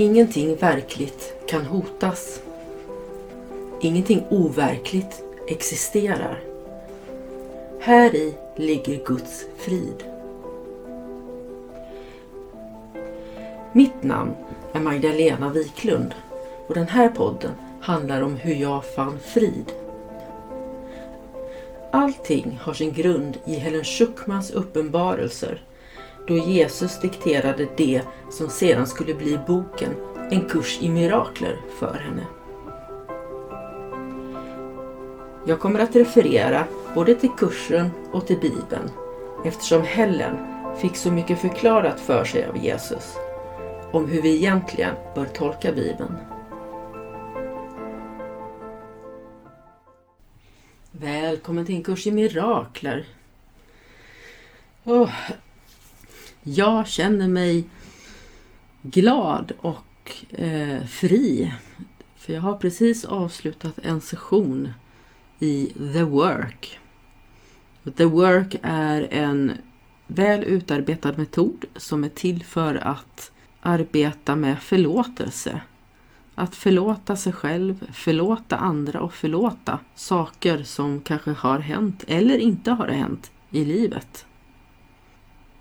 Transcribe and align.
Ingenting 0.00 0.56
verkligt 0.56 1.34
kan 1.46 1.64
hotas. 1.64 2.42
Ingenting 3.80 4.24
overkligt 4.30 5.22
existerar. 5.48 6.40
Här 7.80 8.14
i 8.14 8.34
ligger 8.56 9.04
Guds 9.04 9.46
frid. 9.56 10.04
Mitt 13.72 14.02
namn 14.02 14.34
är 14.72 14.80
Magdalena 14.80 15.48
Wiklund 15.48 16.14
och 16.66 16.74
den 16.74 16.88
här 16.88 17.08
podden 17.08 17.52
handlar 17.80 18.22
om 18.22 18.36
hur 18.36 18.54
jag 18.54 18.84
fann 18.84 19.18
frid. 19.18 19.72
Allting 21.92 22.58
har 22.62 22.72
sin 22.72 22.92
grund 22.92 23.38
i 23.46 23.54
Helen 23.54 23.84
Schuckmans 23.84 24.50
uppenbarelser 24.50 25.62
då 26.28 26.36
Jesus 26.36 27.00
dikterade 27.00 27.68
det 27.76 28.02
som 28.30 28.48
sedan 28.48 28.86
skulle 28.86 29.14
bli 29.14 29.38
boken 29.46 29.94
En 30.30 30.48
kurs 30.48 30.78
i 30.80 30.88
mirakler 30.88 31.56
för 31.78 31.94
henne. 31.94 32.26
Jag 35.46 35.60
kommer 35.60 35.80
att 35.80 35.96
referera 35.96 36.64
både 36.94 37.14
till 37.14 37.30
kursen 37.38 37.90
och 38.12 38.26
till 38.26 38.38
Bibeln 38.38 38.90
eftersom 39.44 39.82
Helen 39.82 40.36
fick 40.76 40.96
så 40.96 41.12
mycket 41.12 41.38
förklarat 41.38 42.00
för 42.00 42.24
sig 42.24 42.46
av 42.46 42.56
Jesus 42.56 43.16
om 43.92 44.08
hur 44.08 44.22
vi 44.22 44.36
egentligen 44.36 44.94
bör 45.14 45.24
tolka 45.24 45.72
Bibeln. 45.72 46.16
Välkommen 50.90 51.66
till 51.66 51.74
en 51.74 51.82
kurs 51.82 52.06
i 52.06 52.10
mirakler. 52.10 53.06
Oh, 54.84 55.10
jag 56.42 56.88
känner 56.88 57.28
mig 57.28 57.64
glad 58.82 59.52
och 59.60 60.12
eh, 60.30 60.84
fri. 60.84 61.52
För 62.16 62.32
jag 62.32 62.40
har 62.40 62.56
precis 62.56 63.04
avslutat 63.04 63.78
en 63.82 64.00
session 64.00 64.72
i 65.38 65.66
The 65.92 66.02
Work. 66.02 66.78
The 67.96 68.04
Work 68.04 68.56
är 68.62 69.08
en 69.10 69.52
väl 70.06 70.44
utarbetad 70.44 71.12
metod 71.16 71.64
som 71.76 72.04
är 72.04 72.08
till 72.08 72.44
för 72.44 72.74
att 72.74 73.32
arbeta 73.60 74.36
med 74.36 74.58
förlåtelse. 74.62 75.60
Att 76.34 76.54
förlåta 76.54 77.16
sig 77.16 77.32
själv, 77.32 77.92
förlåta 77.92 78.56
andra 78.56 79.00
och 79.00 79.14
förlåta 79.14 79.78
saker 79.94 80.62
som 80.62 81.00
kanske 81.00 81.30
har 81.30 81.58
hänt 81.58 82.04
eller 82.06 82.38
inte 82.38 82.70
har 82.70 82.88
hänt 82.88 83.30
i 83.50 83.64
livet. 83.64 84.26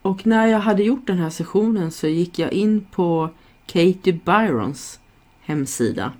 Och 0.07 0.27
när 0.27 0.47
jag 0.47 0.59
hade 0.59 0.83
gjort 0.83 1.07
den 1.07 1.17
här 1.17 1.29
sessionen 1.29 1.91
så 1.91 2.07
gick 2.07 2.39
jag 2.39 2.53
in 2.53 2.85
på 2.91 3.29
Katie 3.65 4.19
Byrons 4.25 4.99
hemsida. 5.41 6.13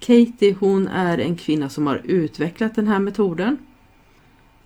Katie 0.00 0.56
hon 0.60 0.88
är 0.88 1.18
en 1.18 1.36
kvinna 1.36 1.68
som 1.68 1.86
har 1.86 2.02
utvecklat 2.04 2.74
den 2.74 2.88
här 2.88 2.98
metoden. 2.98 3.58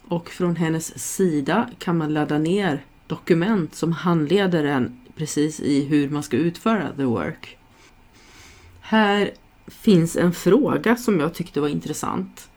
Och 0.08 0.28
från 0.28 0.56
hennes 0.56 1.14
sida 1.16 1.70
kan 1.78 1.98
man 1.98 2.14
ladda 2.14 2.38
ner 2.38 2.84
dokument 3.06 3.74
som 3.74 3.92
handleder 3.92 4.64
en 4.64 5.00
precis 5.16 5.60
i 5.60 5.84
hur 5.84 6.10
man 6.10 6.22
ska 6.22 6.36
utföra 6.36 6.92
the 6.96 7.04
work. 7.04 7.58
Här 8.80 9.30
finns 9.66 10.16
en 10.16 10.32
fråga 10.32 10.96
som 10.96 11.20
jag 11.20 11.34
tyckte 11.34 11.60
var 11.60 11.68
intressant. 11.68 12.50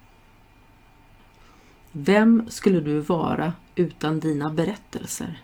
Vem 1.92 2.44
skulle 2.50 2.80
du 2.80 3.00
vara 3.00 3.54
utan 3.76 4.20
dina 4.20 4.50
berättelser? 4.50 5.40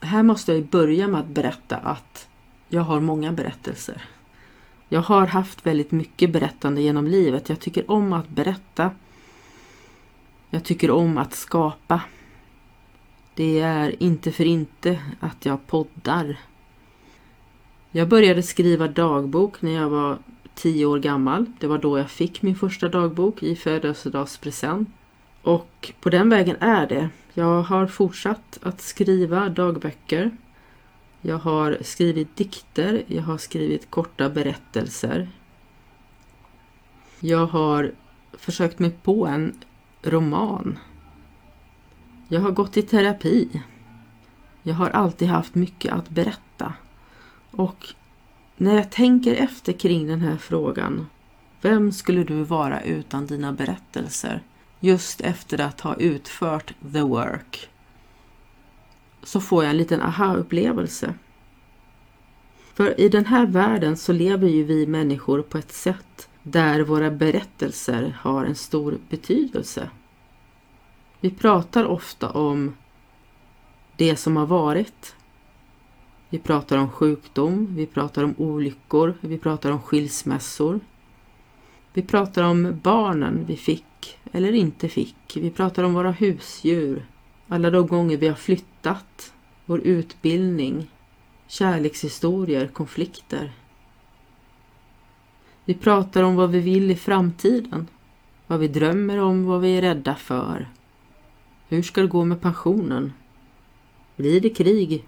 Här 0.00 0.22
måste 0.22 0.52
jag 0.52 0.66
börja 0.66 1.08
med 1.08 1.20
att 1.20 1.26
berätta 1.26 1.76
att 1.76 2.28
jag 2.68 2.82
har 2.82 3.00
många 3.00 3.32
berättelser. 3.32 4.02
Jag 4.88 5.00
har 5.00 5.26
haft 5.26 5.66
väldigt 5.66 5.90
mycket 5.90 6.32
berättande 6.32 6.80
genom 6.80 7.06
livet. 7.06 7.48
Jag 7.48 7.60
tycker 7.60 7.90
om 7.90 8.12
att 8.12 8.28
berätta. 8.28 8.90
Jag 10.50 10.64
tycker 10.64 10.90
om 10.90 11.18
att 11.18 11.34
skapa. 11.34 12.00
Det 13.34 13.60
är 13.60 14.02
inte 14.02 14.32
för 14.32 14.44
inte 14.44 15.00
att 15.20 15.46
jag 15.46 15.66
poddar. 15.66 16.38
Jag 17.90 18.08
började 18.08 18.42
skriva 18.42 18.88
dagbok 18.88 19.62
när 19.62 19.72
jag 19.72 19.88
var 19.88 20.18
tio 20.54 20.86
år 20.86 20.98
gammal. 20.98 21.46
Det 21.58 21.66
var 21.66 21.78
då 21.78 21.98
jag 21.98 22.10
fick 22.10 22.42
min 22.42 22.56
första 22.56 22.88
dagbok 22.88 23.42
i 23.42 23.56
födelsedagspresent. 23.56 24.88
Och 25.48 25.92
på 26.00 26.10
den 26.10 26.28
vägen 26.28 26.56
är 26.60 26.86
det. 26.86 27.10
Jag 27.34 27.62
har 27.62 27.86
fortsatt 27.86 28.58
att 28.62 28.80
skriva 28.80 29.48
dagböcker. 29.48 30.30
Jag 31.20 31.38
har 31.38 31.78
skrivit 31.80 32.36
dikter, 32.36 33.02
jag 33.06 33.22
har 33.22 33.38
skrivit 33.38 33.90
korta 33.90 34.30
berättelser. 34.30 35.28
Jag 37.20 37.46
har 37.46 37.92
försökt 38.32 38.78
mig 38.78 38.90
på 38.90 39.26
en 39.26 39.54
roman. 40.02 40.78
Jag 42.28 42.40
har 42.40 42.50
gått 42.50 42.76
i 42.76 42.82
terapi. 42.82 43.62
Jag 44.62 44.74
har 44.74 44.90
alltid 44.90 45.28
haft 45.28 45.54
mycket 45.54 45.92
att 45.92 46.08
berätta. 46.08 46.72
Och 47.50 47.86
när 48.56 48.74
jag 48.74 48.90
tänker 48.90 49.34
efter 49.34 49.72
kring 49.72 50.06
den 50.06 50.20
här 50.20 50.36
frågan, 50.36 51.06
vem 51.60 51.92
skulle 51.92 52.24
du 52.24 52.42
vara 52.42 52.82
utan 52.82 53.26
dina 53.26 53.52
berättelser? 53.52 54.42
Just 54.80 55.20
efter 55.20 55.60
att 55.60 55.80
ha 55.80 55.94
utfört 55.94 56.74
the 56.92 57.00
work 57.00 57.68
så 59.22 59.40
får 59.40 59.64
jag 59.64 59.70
en 59.70 59.76
liten 59.76 60.02
aha-upplevelse. 60.02 61.14
För 62.74 63.00
i 63.00 63.08
den 63.08 63.26
här 63.26 63.46
världen 63.46 63.96
så 63.96 64.12
lever 64.12 64.48
ju 64.48 64.64
vi 64.64 64.86
människor 64.86 65.42
på 65.42 65.58
ett 65.58 65.72
sätt 65.72 66.28
där 66.42 66.80
våra 66.80 67.10
berättelser 67.10 68.16
har 68.20 68.44
en 68.44 68.54
stor 68.54 68.98
betydelse. 69.10 69.90
Vi 71.20 71.30
pratar 71.30 71.84
ofta 71.84 72.30
om 72.30 72.76
det 73.96 74.16
som 74.16 74.36
har 74.36 74.46
varit. 74.46 75.16
Vi 76.30 76.38
pratar 76.38 76.78
om 76.78 76.90
sjukdom, 76.90 77.66
vi 77.70 77.86
pratar 77.86 78.24
om 78.24 78.34
olyckor, 78.38 79.14
vi 79.20 79.38
pratar 79.38 79.70
om 79.70 79.82
skilsmässor. 79.82 80.80
Vi 81.92 82.02
pratar 82.02 82.42
om 82.42 82.80
barnen 82.82 83.44
vi 83.46 83.56
fick 83.56 84.17
eller 84.32 84.52
inte 84.52 84.88
fick. 84.88 85.36
Vi 85.36 85.50
pratar 85.50 85.82
om 85.82 85.94
våra 85.94 86.10
husdjur, 86.10 87.06
alla 87.48 87.70
de 87.70 87.86
gånger 87.86 88.16
vi 88.16 88.28
har 88.28 88.34
flyttat, 88.34 89.32
vår 89.66 89.80
utbildning, 89.80 90.90
kärlekshistorier, 91.46 92.66
konflikter. 92.66 93.52
Vi 95.64 95.74
pratar 95.74 96.22
om 96.22 96.36
vad 96.36 96.50
vi 96.50 96.60
vill 96.60 96.90
i 96.90 96.96
framtiden, 96.96 97.86
vad 98.46 98.60
vi 98.60 98.68
drömmer 98.68 99.18
om, 99.18 99.44
vad 99.44 99.60
vi 99.60 99.76
är 99.76 99.82
rädda 99.82 100.14
för. 100.14 100.68
Hur 101.68 101.82
ska 101.82 102.00
det 102.00 102.06
gå 102.06 102.24
med 102.24 102.40
pensionen? 102.40 103.12
Blir 104.16 104.40
det 104.40 104.50
krig? 104.50 105.04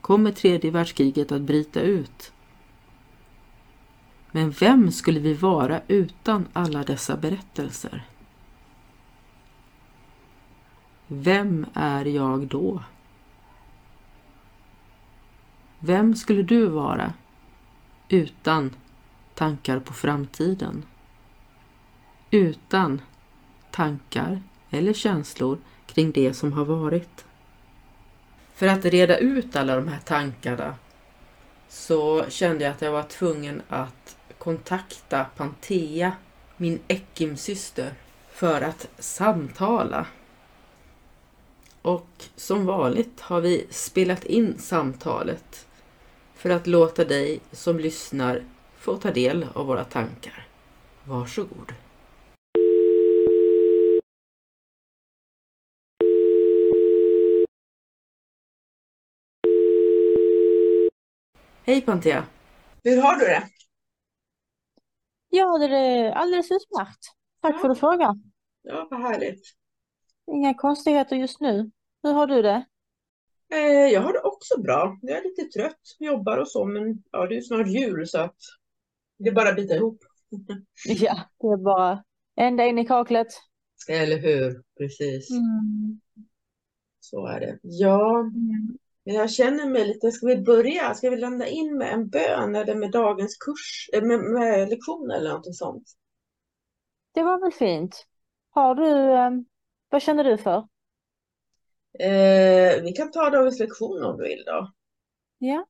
Kommer 0.00 0.32
tredje 0.32 0.70
världskriget 0.70 1.32
att 1.32 1.42
bryta 1.42 1.80
ut? 1.80 2.32
Men 4.32 4.50
vem 4.50 4.90
skulle 4.90 5.20
vi 5.20 5.34
vara 5.34 5.80
utan 5.88 6.48
alla 6.52 6.82
dessa 6.82 7.16
berättelser? 7.16 8.04
Vem 11.12 11.66
är 11.74 12.04
jag 12.04 12.46
då? 12.46 12.82
Vem 15.78 16.14
skulle 16.14 16.42
du 16.42 16.66
vara 16.66 17.12
utan 18.08 18.74
tankar 19.34 19.80
på 19.80 19.92
framtiden? 19.92 20.82
Utan 22.30 23.02
tankar 23.70 24.42
eller 24.70 24.92
känslor 24.92 25.58
kring 25.86 26.10
det 26.12 26.34
som 26.34 26.52
har 26.52 26.64
varit? 26.64 27.24
För 28.54 28.66
att 28.66 28.84
reda 28.84 29.18
ut 29.18 29.56
alla 29.56 29.76
de 29.76 29.88
här 29.88 30.00
tankarna 30.04 30.74
så 31.68 32.24
kände 32.28 32.64
jag 32.64 32.70
att 32.70 32.82
jag 32.82 32.92
var 32.92 33.02
tvungen 33.02 33.62
att 33.68 34.16
kontakta 34.38 35.26
Pantea, 35.36 36.12
min 36.56 36.78
Ekim-syster, 36.88 37.94
för 38.30 38.62
att 38.62 38.88
samtala 38.98 40.06
och 41.82 42.06
som 42.36 42.66
vanligt 42.66 43.20
har 43.20 43.40
vi 43.40 43.66
spelat 43.70 44.24
in 44.24 44.58
samtalet 44.58 45.66
för 46.34 46.50
att 46.50 46.66
låta 46.66 47.04
dig 47.04 47.40
som 47.52 47.78
lyssnar 47.78 48.44
få 48.78 48.96
ta 48.96 49.10
del 49.10 49.46
av 49.54 49.66
våra 49.66 49.84
tankar. 49.84 50.46
Varsågod. 51.04 51.72
Hej 61.64 61.80
Pantea! 61.80 62.26
Hur 62.84 63.02
har 63.02 63.16
du 63.16 63.24
det? 63.24 63.48
Ja, 65.28 65.58
det 65.58 65.76
är 65.76 66.12
alldeles 66.12 66.50
utmärkt. 66.50 66.98
Tack 67.42 67.54
Ja. 67.54 67.58
för 67.58 67.68
att 67.68 67.74
du 67.76 67.80
frågar. 67.80 68.14
Ja, 68.62 68.88
vad 68.90 69.00
härligt. 69.00 69.42
Inga 70.32 70.54
konstigheter 70.54 71.16
just 71.16 71.40
nu. 71.40 71.70
Hur 72.02 72.12
har 72.12 72.26
du 72.26 72.42
det? 72.42 72.64
Eh, 73.52 73.92
jag 73.92 74.00
har 74.00 74.12
det 74.12 74.20
också 74.20 74.60
bra. 74.60 74.98
Jag 75.02 75.18
är 75.18 75.22
lite 75.24 75.58
trött, 75.58 75.96
jobbar 75.98 76.36
och 76.38 76.48
så, 76.48 76.64
men 76.64 77.02
ja, 77.12 77.26
det 77.26 77.34
är 77.34 77.36
ju 77.36 77.42
snart 77.42 77.68
jul 77.68 78.06
så 78.08 78.18
att 78.20 78.36
det 79.18 79.28
är 79.28 79.34
bara 79.34 79.48
att 79.48 79.56
bita 79.56 79.74
ihop. 79.76 79.98
Ja, 80.84 81.20
det 81.40 81.46
är 81.46 81.56
bara 81.56 82.04
ända 82.36 82.64
in 82.66 82.78
i 82.78 82.86
kaklet. 82.86 83.26
Eller 83.88 84.18
hur? 84.18 84.62
Precis, 84.78 85.30
Mm. 85.30 86.00
så 87.00 87.26
är 87.26 87.40
det. 87.40 87.58
Ja, 87.62 88.24
jag 89.04 89.30
känner 89.30 89.66
mig 89.66 89.86
lite, 89.86 90.10
ska 90.12 90.26
vi 90.26 90.36
börja? 90.36 90.94
Ska 90.94 91.10
vi 91.10 91.16
landa 91.16 91.46
in 91.46 91.78
med 91.78 91.92
en 91.92 92.08
bön 92.08 92.54
eller 92.56 92.74
med 92.74 92.90
dagens 92.90 93.36
kurs, 93.36 93.90
eh, 93.92 94.02
med, 94.02 94.20
med 94.20 94.68
lektion 94.68 95.10
eller 95.10 95.28
någonting 95.28 95.52
sånt? 95.54 95.84
Det 97.14 97.22
var 97.22 97.40
väl 97.40 97.52
fint. 97.52 98.06
Har 98.50 98.74
du, 98.74 99.12
eh, 99.12 99.30
vad 99.90 100.02
känner 100.02 100.24
du 100.24 100.38
för? 100.38 100.68
Eh, 101.98 102.82
vi 102.82 102.92
kan 102.96 103.10
ta 103.10 103.30
dagens 103.30 103.58
lektion 103.58 104.04
om 104.04 104.16
du 104.16 104.22
vill 104.22 104.42
då. 104.46 104.72
Ja. 105.38 105.66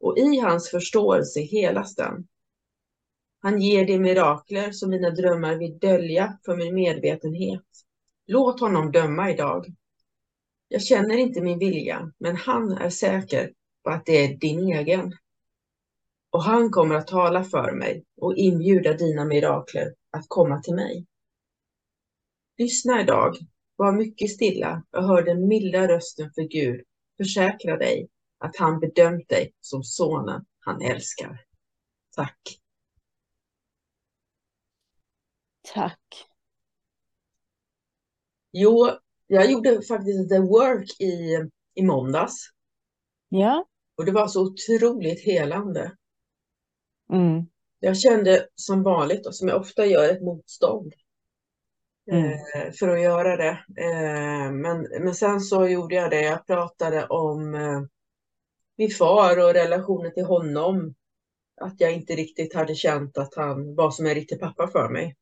Och 0.00 0.18
i 0.18 0.38
hans 0.38 0.70
förståelse 0.70 1.40
helas 1.40 1.94
den. 1.94 2.26
Han 3.38 3.60
ger 3.60 3.86
de 3.86 3.98
mirakler 3.98 4.72
som 4.72 4.90
mina 4.90 5.10
drömmar 5.10 5.54
vill 5.54 5.78
dölja 5.78 6.38
för 6.44 6.56
min 6.56 6.74
medvetenhet. 6.74 7.64
Låt 8.26 8.60
honom 8.60 8.92
döma 8.92 9.30
idag. 9.30 9.66
Jag 10.68 10.82
känner 10.82 11.16
inte 11.16 11.40
min 11.40 11.58
vilja, 11.58 12.12
men 12.18 12.36
han 12.36 12.72
är 12.72 12.90
säker 12.90 13.52
på 13.84 13.90
att 13.90 14.06
det 14.06 14.24
är 14.24 14.36
din 14.36 14.72
egen. 14.72 15.12
Och 16.30 16.42
han 16.42 16.70
kommer 16.70 16.94
att 16.94 17.06
tala 17.06 17.44
för 17.44 17.72
mig 17.72 18.04
och 18.16 18.36
inbjuda 18.36 18.92
dina 18.92 19.24
mirakler 19.24 19.94
att 20.10 20.24
komma 20.28 20.60
till 20.60 20.74
mig. 20.74 21.06
Lyssna 22.58 23.00
idag, 23.00 23.36
var 23.76 23.92
mycket 23.92 24.30
stilla 24.30 24.82
och 24.90 25.02
hör 25.04 25.22
den 25.22 25.48
milda 25.48 25.88
rösten 25.88 26.30
för 26.34 26.42
Gud 26.42 26.84
försäkra 27.16 27.76
dig 27.76 28.08
att 28.38 28.56
han 28.56 28.80
bedömt 28.80 29.28
dig 29.28 29.52
som 29.60 29.84
sonen 29.84 30.44
han 30.60 30.82
älskar. 30.82 31.44
Tack. 32.16 32.40
Tack. 35.74 36.28
Jo, 38.52 38.90
jag 39.26 39.50
gjorde 39.50 39.82
faktiskt 39.82 40.28
The 40.30 40.38
Work 40.38 41.00
i, 41.00 41.38
i 41.74 41.82
måndags 41.82 42.50
Ja. 43.28 43.66
och 43.96 44.04
det 44.04 44.12
var 44.12 44.28
så 44.28 44.42
otroligt 44.42 45.24
helande. 45.24 45.92
Mm. 47.12 47.46
Jag 47.80 47.96
kände 47.98 48.48
som 48.54 48.82
vanligt 48.82 49.26
och 49.26 49.34
som 49.34 49.48
jag 49.48 49.60
ofta 49.60 49.86
gör 49.86 50.08
ett 50.08 50.22
motstånd 50.22 50.92
Mm. 52.12 52.24
eh, 52.32 52.72
för 52.72 52.88
att 52.88 53.00
göra 53.00 53.36
det. 53.36 53.64
Eh, 53.82 54.52
men, 54.52 54.80
men 55.00 55.14
sen 55.14 55.40
så 55.40 55.66
gjorde 55.68 55.94
jag 55.94 56.10
det. 56.10 56.22
Jag 56.22 56.46
pratade 56.46 57.06
om 57.06 57.54
eh, 57.54 57.82
min 58.76 58.90
far 58.90 59.44
och 59.44 59.54
relationen 59.54 60.14
till 60.14 60.24
honom. 60.24 60.94
Att 61.60 61.80
jag 61.80 61.92
inte 61.92 62.14
riktigt 62.14 62.54
hade 62.54 62.74
känt 62.74 63.18
att 63.18 63.34
han 63.34 63.74
var 63.74 63.90
som 63.90 64.06
en 64.06 64.14
riktig 64.14 64.40
pappa 64.40 64.68
för 64.68 64.88
mig. 64.88 65.16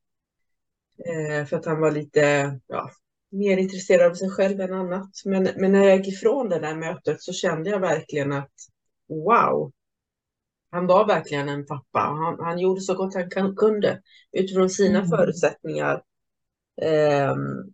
För 1.49 1.57
att 1.57 1.67
han 1.67 1.81
var 1.81 1.91
lite 1.91 2.21
ja, 2.67 2.91
mer 3.35 3.57
intresserad 3.57 4.11
av 4.11 4.15
sig 4.15 4.31
själv 4.31 4.61
än 4.61 4.73
annat. 4.73 5.11
Men, 5.25 5.49
men 5.57 5.73
när 5.73 5.85
jag 5.85 5.97
gick 5.97 6.09
ifrån 6.09 6.49
det 6.49 6.59
där 6.59 6.75
mötet 6.75 7.23
så 7.23 7.33
kände 7.33 7.71
jag 7.71 7.81
verkligen 7.81 8.33
att 8.33 8.53
wow, 9.09 9.73
han 10.71 10.87
var 10.87 11.07
verkligen 11.07 11.49
en 11.49 11.67
pappa. 11.67 11.99
Han, 12.01 12.41
han 12.41 12.59
gjorde 12.59 12.81
så 12.81 12.95
gott 12.95 13.15
han 13.15 13.57
kunde 13.57 14.03
utifrån 14.33 14.71
sina 14.71 14.99
Mm. 14.99 15.09
förutsättningar. 15.09 16.03
Ehm, 16.83 17.73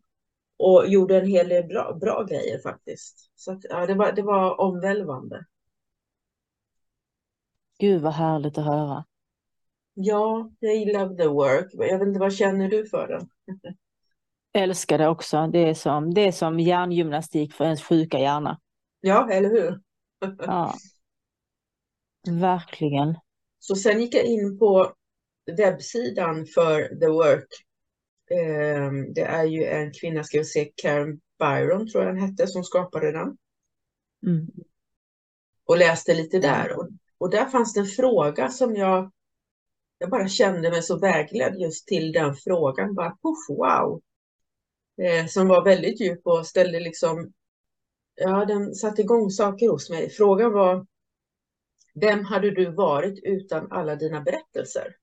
och 0.59 0.89
gjorde 0.89 1.19
en 1.19 1.27
hel 1.27 1.49
del 1.49 1.65
bra, 1.67 1.99
bra 2.01 2.25
grejer 2.25 2.59
faktiskt. 2.59 3.31
Så 3.35 3.53
att, 3.53 3.61
ja, 3.71 3.87
det, 3.87 3.95
var, 3.95 4.13
det 4.13 4.23
var 4.23 4.61
omvälvande. 4.61 5.45
Gud 7.79 8.03
vad 8.03 8.13
härligt 8.13 8.59
att 8.59 8.65
höra. 8.65 9.05
Ja, 9.95 10.51
jag 10.59 10.87
love 10.87 11.17
the 11.17 11.29
work. 11.29 11.71
Jag 11.73 11.99
vet 11.99 12.09
inte, 12.09 12.21
vad 12.21 12.35
känner 12.35 12.69
du 12.69 12.87
för 12.87 13.09
den? 13.09 13.29
Älskar 14.53 14.99
det 14.99 15.09
också. 15.09 15.47
Det 15.47 15.59
är 15.59 15.75
som, 15.75 16.15
det 16.15 16.21
är 16.21 16.33
som 16.33 16.61
hjärngymnastik 16.61 17.55
för 17.55 17.65
ens 17.65 17.83
sjuka 17.83 18.19
hjärna. 18.19 18.61
Ja, 19.01 19.31
eller 19.31 19.49
hur? 19.49 19.81
Ja. 20.39 20.75
Verkligen. 22.31 23.19
Så 23.59 23.77
sen 23.77 24.01
gick 24.01 24.15
jag 24.15 24.25
in 24.25 24.59
på 24.59 24.95
webbsidan 25.57 26.47
för 26.47 27.01
The 27.01 27.07
Work. 27.07 27.49
Ehm, 28.31 29.13
Det 29.13 29.21
är 29.23 29.45
ju 29.45 29.65
en 29.65 29.93
kvinna, 29.93 30.25
ska 30.25 30.39
vi 30.39 30.45
se, 30.45 30.73
Karen 30.77 31.21
Byron 31.39 31.89
tror 31.89 32.05
jag 32.05 32.15
den 32.15 32.23
hette, 32.23 32.47
som 32.47 32.65
skapade 32.65 33.13
den. 33.13 33.37
Mm. 34.27 34.47
Och 35.65 35.79
läste 35.79 36.15
lite 36.15 36.39
där. 36.39 36.79
Och, 36.79 36.89
och 37.19 37.31
där 37.31 37.45
fanns 37.47 37.75
det 37.75 37.81
en 37.81 37.87
fråga 37.87 38.49
som 38.49 38.77
jag, 38.77 39.11
jag 39.99 40.11
bara 40.11 40.29
kände 40.29 40.71
mig 40.71 40.83
så 40.83 40.99
vägledd 40.99 41.57
just 41.61 41.87
till 41.87 42.13
den 42.13 42.35
frågan. 42.35 42.95
Bara, 42.95 43.11
puff, 43.11 43.59
wow! 43.59 44.01
Eh, 45.03 45.27
Som 45.27 45.49
var 45.49 45.65
väldigt 45.65 46.01
djup 46.01 46.27
och 46.27 46.47
ställde 46.47 46.81
liksom, 46.81 47.33
ja 48.15 48.45
den 48.45 48.75
satte 48.75 49.03
igång 49.03 49.31
saker 49.31 49.69
hos 49.69 49.91
mig. 49.91 50.11
Frågan 50.11 50.53
var, 50.53 50.87
vem 51.95 52.25
hade 52.25 52.51
du 52.51 52.71
varit 52.71 53.21
utan 53.23 53.73
alla 53.73 53.97
dina 53.97 54.21
berättelser? 54.21 54.97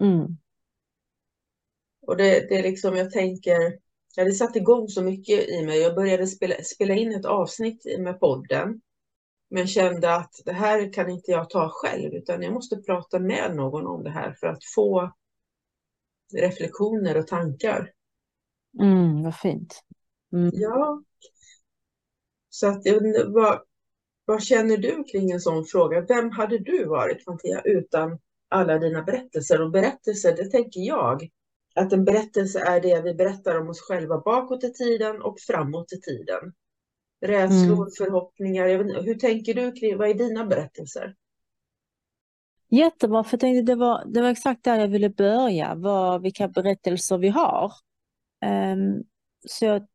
Mm. 0.00 0.26
Och 2.06 2.16
det, 2.16 2.48
det 2.48 2.58
är 2.58 2.62
liksom, 2.62 2.96
jag 2.96 3.10
tänker, 3.10 3.78
ja, 4.16 4.24
det 4.24 4.32
satte 4.32 4.58
igång 4.58 4.88
så 4.88 5.02
mycket 5.02 5.48
i 5.48 5.66
mig. 5.66 5.78
Jag 5.78 5.94
började 5.94 6.26
spela, 6.26 6.54
spela 6.62 6.94
in 6.94 7.12
ett 7.12 7.24
avsnitt 7.24 7.84
med 7.98 8.20
podden. 8.20 8.80
Men 9.50 9.66
kände 9.66 10.14
att 10.14 10.34
det 10.44 10.52
här 10.52 10.92
kan 10.92 11.10
inte 11.10 11.30
jag 11.30 11.50
ta 11.50 11.68
själv, 11.68 12.14
utan 12.14 12.42
jag 12.42 12.52
måste 12.52 12.76
prata 12.76 13.18
med 13.18 13.56
någon 13.56 13.86
om 13.86 14.04
det 14.04 14.10
här 14.10 14.32
för 14.40 14.46
att 14.46 14.64
få 14.74 15.12
reflektioner 16.34 17.16
och 17.16 17.26
tankar. 17.26 17.92
Mm, 18.80 19.22
vad 19.22 19.36
fint. 19.36 19.82
Mm. 20.32 20.50
Ja. 20.52 21.02
Så 22.48 22.66
att, 22.66 22.82
vad, 23.26 23.62
vad 24.24 24.42
känner 24.42 24.76
du 24.76 25.04
kring 25.04 25.30
en 25.30 25.40
sån 25.40 25.64
fråga? 25.64 26.00
Vem 26.00 26.30
hade 26.30 26.58
du 26.58 26.84
varit, 26.84 27.24
Fantia, 27.24 27.60
utan 27.64 28.18
alla 28.48 28.78
dina 28.78 29.02
berättelser? 29.02 29.62
Och 29.62 29.70
berättelser, 29.70 30.36
det 30.36 30.50
tänker 30.50 30.80
jag, 30.80 31.28
att 31.74 31.92
en 31.92 32.04
berättelse 32.04 32.60
är 32.60 32.80
det 32.80 33.02
vi 33.02 33.14
berättar 33.14 33.60
om 33.60 33.68
oss 33.68 33.80
själva 33.80 34.18
bakåt 34.18 34.64
i 34.64 34.72
tiden 34.72 35.22
och 35.22 35.40
framåt 35.40 35.92
i 35.92 36.00
tiden. 36.00 36.52
Rädslor, 37.20 37.90
förhoppningar. 37.98 38.66
Jag 38.66 38.78
vet 38.78 38.86
inte, 38.86 39.02
hur 39.02 39.14
tänker 39.14 39.54
du 39.54 39.72
kring, 39.72 39.98
vad 39.98 40.10
är 40.10 40.14
dina 40.14 40.46
berättelser? 40.46 41.14
Jättebra, 42.68 43.24
för 43.24 43.34
jag 43.34 43.40
tänkte 43.40 43.72
det 43.72 43.78
var, 43.78 44.04
det 44.06 44.22
var 44.22 44.28
exakt 44.28 44.64
där 44.64 44.80
jag 44.80 44.88
ville 44.88 45.10
börja, 45.10 45.74
vad, 45.74 46.22
vilka 46.22 46.48
berättelser 46.48 47.18
vi 47.18 47.28
har. 47.28 47.72
Ehm, 48.42 49.02
så 49.48 49.64
jag 49.64 49.86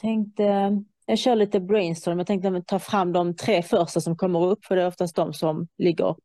tänkte, 0.00 0.42
jag 1.06 1.18
kör 1.18 1.36
lite 1.36 1.60
brainstorm, 1.60 2.18
jag 2.18 2.26
tänkte 2.26 2.62
ta 2.66 2.78
fram 2.78 3.12
de 3.12 3.36
tre 3.36 3.62
första 3.62 4.00
som 4.00 4.16
kommer 4.16 4.44
upp, 4.46 4.64
för 4.64 4.76
det 4.76 4.82
är 4.82 4.86
oftast 4.86 5.16
de 5.16 5.32
som 5.32 5.68
ligger 5.78 6.16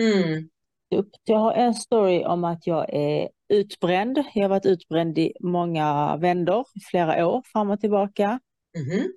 Mm, 0.00 0.48
upp. 0.94 1.10
Jag 1.24 1.38
har 1.38 1.52
en 1.52 1.74
story 1.74 2.24
om 2.24 2.44
att 2.44 2.66
jag 2.66 2.94
är 2.94 3.28
utbränd. 3.48 4.18
Jag 4.34 4.42
har 4.42 4.48
varit 4.48 4.66
utbränd 4.66 5.18
i 5.18 5.32
många 5.40 6.16
vändor, 6.16 6.64
flera 6.90 7.26
år 7.26 7.42
fram 7.52 7.70
och 7.70 7.80
tillbaka. 7.80 8.40
mhm, 8.78 9.12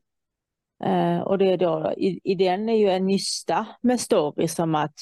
Eh, 0.83 1.19
och 1.21 1.37
det 1.37 1.45
är 1.51 1.57
då, 1.57 1.93
i, 1.97 2.19
i 2.23 2.35
den 2.35 2.69
är 2.69 2.73
ju 2.77 2.89
en 2.89 3.05
nysta 3.05 3.67
med 3.81 3.99
stories 3.99 4.55
som 4.55 4.75
att 4.75 4.93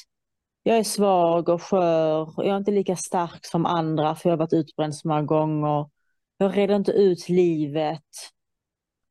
jag 0.62 0.78
är 0.78 0.84
svag 0.84 1.48
och 1.48 1.62
skör, 1.62 2.38
och 2.38 2.44
jag 2.44 2.52
är 2.52 2.56
inte 2.56 2.70
lika 2.70 2.96
stark 2.96 3.46
som 3.46 3.66
andra 3.66 4.14
för 4.14 4.28
jag 4.28 4.32
har 4.32 4.38
varit 4.38 4.52
utbränd 4.52 4.96
så 4.96 5.08
många 5.08 5.22
gånger. 5.22 5.90
Jag 6.36 6.56
reder 6.56 6.76
inte 6.76 6.92
ut 6.92 7.28
livet. 7.28 8.02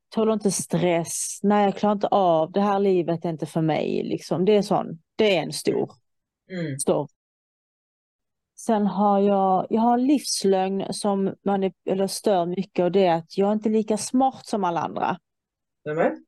Tål 0.09 0.31
inte 0.31 0.51
stress. 0.51 1.39
Nej, 1.43 1.65
jag 1.65 1.75
klarar 1.75 1.93
inte 1.93 2.07
av. 2.07 2.51
Det 2.51 2.61
här 2.61 2.79
livet 2.79 3.25
är 3.25 3.29
inte 3.29 3.45
för 3.45 3.61
mig. 3.61 4.03
Liksom. 4.03 4.45
Det 4.45 4.55
är 4.57 4.61
sån. 4.61 5.01
Det 5.15 5.37
är 5.37 5.43
en 5.43 5.53
stor 5.53 5.91
Mm. 6.51 6.79
story. 6.79 7.07
Sen 8.55 8.87
har 8.87 9.19
jag, 9.19 9.67
jag 9.69 9.81
har 9.81 9.93
en 9.93 10.05
livslögn 10.05 10.85
som 10.93 11.35
man 11.45 11.71
eller 11.89 12.07
stör 12.07 12.45
mycket 12.45 12.83
och 12.85 12.91
det 12.91 13.05
är 13.05 13.15
att 13.15 13.37
jag 13.37 13.49
är 13.49 13.53
inte 13.53 13.69
lika 13.69 13.97
smart 13.97 14.45
som 14.45 14.63
alla 14.63 14.79
andra. 14.81 15.17
Nämen. 15.85 16.25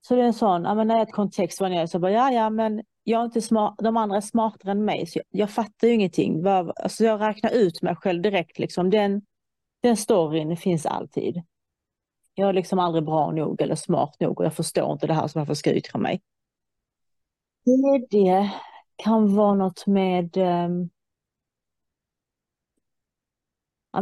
Så 0.00 0.14
det 0.14 0.22
är 0.22 0.26
en 0.26 0.34
sån, 0.34 0.64
ja, 0.64 0.74
men 0.74 0.88
när 0.88 0.94
jag 0.94 1.02
är 1.02 1.06
ett 1.06 1.12
kontext 1.14 1.60
var 1.60 1.68
jag 1.68 1.88
så 1.90 1.98
bara, 1.98 2.12
ja, 2.12 2.32
ja, 2.32 2.50
men 2.50 2.82
jag 3.04 3.20
är 3.20 3.24
inte 3.24 3.40
smart, 3.40 3.74
de 3.78 3.96
andra 3.96 4.16
är 4.16 4.20
smartare 4.20 4.72
än 4.72 4.84
mig, 4.84 5.06
så 5.06 5.18
jag, 5.18 5.26
jag 5.30 5.50
fattar 5.50 5.88
ju 5.88 5.94
ingenting. 5.94 6.46
Alltså 6.46 7.04
jag 7.04 7.20
räknar 7.20 7.50
ut 7.50 7.82
mig 7.82 7.96
själv 7.96 8.22
direkt, 8.22 8.58
liksom. 8.58 8.90
den, 8.90 9.22
den 9.80 9.96
storyn 9.96 10.56
finns 10.56 10.86
alltid. 10.86 11.42
Jag 12.34 12.48
är 12.48 12.52
liksom 12.52 12.78
aldrig 12.78 13.04
bra 13.04 13.30
nog 13.30 13.60
eller 13.60 13.74
smart 13.74 14.20
nog 14.20 14.40
och 14.40 14.44
jag 14.44 14.54
förstår 14.54 14.92
inte 14.92 15.06
det 15.06 15.14
här, 15.14 15.26
så 15.28 15.38
varför 15.38 15.54
ska 15.54 15.70
jag 15.70 15.76
mig? 15.98 16.22
Det 18.10 18.50
kan 18.96 19.36
vara 19.36 19.54
något 19.54 19.86
med 19.86 20.36
um, 20.36 20.90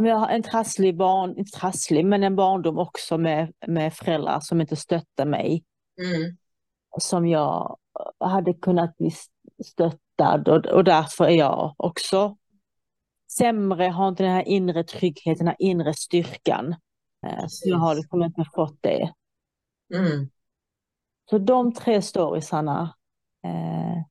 jag 0.05 0.15
har 0.15 0.27
en 0.27 0.43
trasslig 0.43 0.97
barn, 0.97 1.37
inte 1.37 1.51
trasslig, 1.51 2.05
men 2.05 2.23
en 2.23 2.35
barndom 2.35 2.77
också 2.77 3.17
med, 3.17 3.53
med 3.67 3.93
föräldrar 3.93 4.39
som 4.39 4.61
inte 4.61 4.75
stöttar 4.75 5.25
mig. 5.25 5.63
Mm. 6.01 6.37
Som 6.97 7.27
jag 7.27 7.77
hade 8.19 8.53
kunnat 8.53 8.97
bli 8.97 9.11
stöttad 9.65 10.47
och, 10.47 10.65
och 10.65 10.83
därför 10.83 11.25
är 11.25 11.35
jag 11.35 11.75
också 11.77 12.37
sämre, 13.37 13.85
har 13.85 14.07
inte 14.07 14.23
den 14.23 14.31
här 14.31 14.47
inre 14.47 14.83
tryggheten, 14.83 15.37
den 15.37 15.47
här 15.47 15.55
inre 15.59 15.93
styrkan. 15.93 16.75
Eh, 17.27 17.47
Så 17.47 17.69
jag 17.69 17.77
har 17.77 17.95
liksom 17.95 18.23
inte 18.23 18.45
fått 18.55 18.77
det. 18.81 19.13
Mm. 19.93 20.29
Så 21.29 21.37
de 21.37 21.73
tre 21.73 22.01
storiesarna. 22.01 22.95
Eh, 23.45 24.03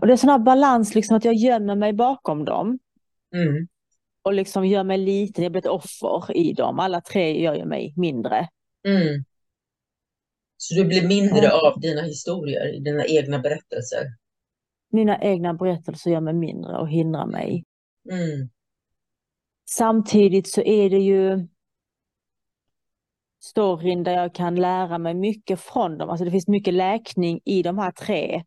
och 0.00 0.06
det 0.06 0.12
är 0.12 0.16
sån 0.16 0.30
här 0.30 0.38
balans, 0.38 0.94
liksom 0.94 1.16
att 1.16 1.24
jag 1.24 1.34
gömmer 1.34 1.74
mig 1.74 1.92
bakom 1.92 2.44
dem. 2.44 2.78
Mm. 3.34 3.68
Och 4.22 4.34
liksom 4.34 4.66
gör 4.66 4.84
mig 4.84 4.98
liten, 4.98 5.44
jag 5.44 5.52
blir 5.52 5.62
ett 5.62 5.66
offer 5.66 6.36
i 6.36 6.52
dem. 6.52 6.78
Alla 6.78 7.00
tre 7.00 7.42
gör 7.42 7.54
ju 7.54 7.64
mig 7.64 7.94
mindre. 7.96 8.48
Mm. 8.88 9.24
Så 10.56 10.74
du 10.74 10.84
blir 10.84 11.08
mindre 11.08 11.52
av 11.52 11.80
dina 11.80 12.02
historier, 12.02 12.80
dina 12.80 13.06
egna 13.06 13.38
berättelser? 13.38 14.04
Mina 14.92 15.22
egna 15.22 15.54
berättelser 15.54 16.10
gör 16.10 16.20
mig 16.20 16.34
mindre 16.34 16.78
och 16.78 16.88
hindrar 16.88 17.26
mig. 17.26 17.64
Mm. 18.10 18.50
Samtidigt 19.70 20.48
så 20.48 20.62
är 20.62 20.90
det 20.90 20.98
ju 20.98 21.48
storyn 23.40 24.02
där 24.04 24.12
jag 24.12 24.34
kan 24.34 24.54
lära 24.54 24.98
mig 24.98 25.14
mycket 25.14 25.60
från 25.60 25.98
dem. 25.98 26.10
Alltså 26.10 26.24
det 26.24 26.30
finns 26.30 26.48
mycket 26.48 26.74
läkning 26.74 27.40
i 27.44 27.62
de 27.62 27.78
här 27.78 27.92
tre. 27.92 28.44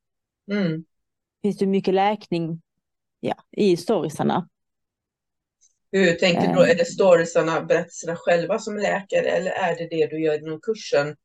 Mm. 0.52 0.86
Finns 1.42 1.58
det 1.58 1.66
mycket 1.66 1.94
läkning 1.94 2.62
ja, 3.20 3.36
i 3.52 3.78
storiesarna. 3.78 4.50
Hur 5.92 6.14
tänker 6.14 6.48
du 6.48 6.54
då? 6.54 6.64
Eh. 6.64 6.70
Är 6.70 6.76
det 6.76 6.86
storiesarna, 6.86 7.62
berättelserna 7.62 8.16
själva 8.16 8.60
som 8.60 8.78
läker 8.78 9.24
eller 9.24 9.52
är 9.52 9.76
det 9.76 9.88
det 9.88 10.08
du 10.08 10.24
gör 10.24 10.38
inom 10.38 10.62
kursen 10.62 11.16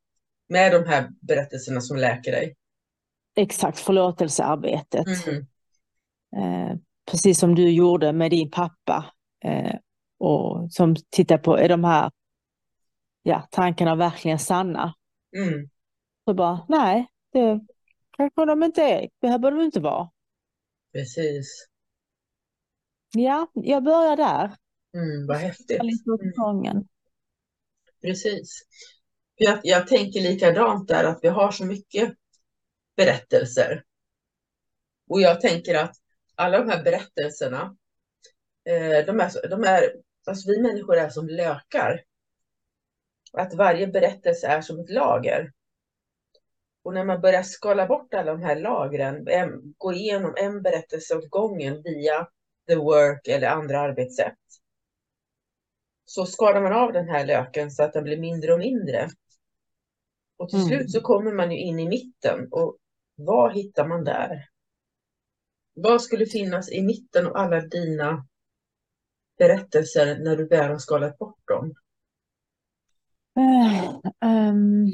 med 0.48 0.72
de 0.72 0.86
här 0.86 1.08
berättelserna 1.20 1.80
som 1.80 1.96
läker 1.96 2.32
dig? 2.32 2.56
Exakt, 3.40 3.78
förlåtelsearbetet. 3.78 5.06
Mm. 5.26 5.46
Eh, 6.36 6.76
precis 7.10 7.38
som 7.38 7.54
du 7.54 7.70
gjorde 7.70 8.12
med 8.12 8.30
din 8.30 8.50
pappa. 8.50 9.12
Eh, 9.44 9.74
och 10.18 10.72
som 10.72 10.96
tittar 11.10 11.38
på, 11.38 11.56
är 11.56 11.68
de 11.68 11.84
här 11.84 12.10
ja, 13.22 13.48
tankarna 13.50 13.96
verkligen 13.96 14.38
sanna? 14.38 14.94
Mm. 15.36 15.68
Så 16.24 16.34
bara, 16.34 16.66
nej, 16.68 17.06
det 17.32 17.60
kanske 18.16 18.44
de 18.44 18.62
inte 18.62 18.82
är. 18.82 19.08
Behöver 19.20 19.50
de 19.50 19.60
inte 19.60 19.80
vara. 19.80 20.10
Precis. 20.92 21.68
Ja, 23.16 23.46
jag 23.54 23.84
börjar 23.84 24.16
där. 24.16 24.44
Mm, 24.94 25.26
vad 25.26 25.36
häftigt. 25.36 25.80
Mm. 25.80 26.84
Precis. 28.02 28.62
Jag, 29.34 29.60
jag 29.62 29.88
tänker 29.88 30.20
likadant 30.20 30.88
där, 30.88 31.04
att 31.04 31.18
vi 31.22 31.28
har 31.28 31.50
så 31.50 31.64
mycket 31.64 32.14
berättelser. 33.04 33.82
Och 35.08 35.20
jag 35.20 35.40
tänker 35.40 35.74
att 35.74 35.96
alla 36.34 36.58
de 36.58 36.68
här 36.70 36.82
berättelserna, 36.82 37.76
eh, 38.64 39.06
de 39.06 39.20
är, 39.20 39.48
de 39.48 39.64
är, 39.64 39.94
alltså 40.26 40.50
vi 40.50 40.60
människor 40.62 40.96
är 40.96 41.08
som 41.08 41.28
lökar. 41.28 42.02
Att 43.32 43.54
varje 43.54 43.86
berättelse 43.86 44.46
är 44.46 44.60
som 44.60 44.80
ett 44.80 44.90
lager. 44.90 45.52
Och 46.82 46.94
när 46.94 47.04
man 47.04 47.20
börjar 47.20 47.42
skala 47.42 47.86
bort 47.86 48.14
alla 48.14 48.32
de 48.32 48.42
här 48.42 48.56
lagren, 48.56 49.28
en, 49.28 49.74
gå 49.78 49.92
igenom 49.92 50.34
en 50.36 50.62
berättelse 50.62 51.16
åt 51.16 51.30
gången 51.30 51.82
via 51.82 52.28
the 52.68 52.76
work 52.76 53.28
eller 53.28 53.48
andra 53.48 53.80
arbetssätt, 53.80 54.38
så 56.04 56.26
skalar 56.26 56.60
man 56.62 56.72
av 56.72 56.92
den 56.92 57.08
här 57.08 57.26
löken 57.26 57.70
så 57.70 57.82
att 57.82 57.92
den 57.92 58.04
blir 58.04 58.18
mindre 58.18 58.52
och 58.52 58.58
mindre. 58.58 59.08
Och 60.36 60.48
till 60.48 60.58
Mm. 60.58 60.68
slut 60.68 60.90
så 60.90 61.00
kommer 61.00 61.32
man 61.32 61.50
ju 61.50 61.58
in 61.58 61.80
i 61.80 61.88
mitten 61.88 62.48
och 62.50 62.76
vad 63.26 63.54
hittar 63.54 63.88
man 63.88 64.04
där? 64.04 64.48
Vad 65.74 66.02
skulle 66.02 66.26
finnas 66.26 66.72
i 66.72 66.82
mitten 66.82 67.26
av 67.26 67.36
alla 67.36 67.60
dina 67.60 68.26
berättelser 69.38 70.18
när 70.18 70.36
du 70.36 70.46
väl 70.48 70.70
har 70.70 70.78
skalat 70.78 71.18
bort 71.18 71.48
dem? 71.48 71.74
Eh, 73.38 73.88
ehm, 74.30 74.86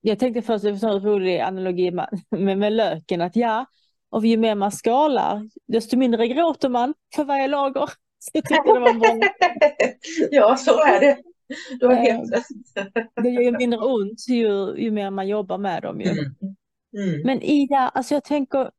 jag 0.00 0.18
tänkte 0.18 0.42
först, 0.42 0.64
en 0.64 0.80
sån 0.80 1.00
rolig 1.00 1.40
analogi 1.40 1.90
med, 1.90 2.20
med, 2.30 2.58
med 2.58 2.72
löken, 2.72 3.20
att 3.20 3.36
ja, 3.36 3.66
och 4.10 4.26
ju 4.26 4.36
mer 4.36 4.54
man 4.54 4.72
skalar, 4.72 5.48
desto 5.66 5.96
mindre 5.96 6.28
gråter 6.28 6.68
man 6.68 6.94
för 7.14 7.24
varje 7.24 7.48
lager. 7.48 7.86
Så 8.18 8.30
jag 8.32 8.44
tyckte 8.44 8.72
det 8.74 8.80
var 8.80 8.94
bra. 8.94 9.28
ja, 10.30 10.56
så 10.56 10.70
är 10.70 11.00
det. 11.00 11.18
Du 11.80 11.86
har 11.86 11.92
Eh, 11.92 11.98
helt 11.98 12.32
rätt. 12.32 12.46
Det 13.22 13.28
gör 13.28 13.42
ju 13.42 13.50
mindre 13.50 13.80
ont 13.80 14.28
ju, 14.28 14.74
ju 14.76 14.90
mer 14.90 15.10
man 15.10 15.28
jobbar 15.28 15.58
med 15.58 15.82
dem. 15.82 16.00
Ju. 16.00 16.10
Mm. 16.10 16.24
Mm. 16.96 17.20
Men 17.24 17.42
Ida, 17.42 17.76
alltså 17.78 18.14
jag 18.14 18.24
tänker, 18.24 18.70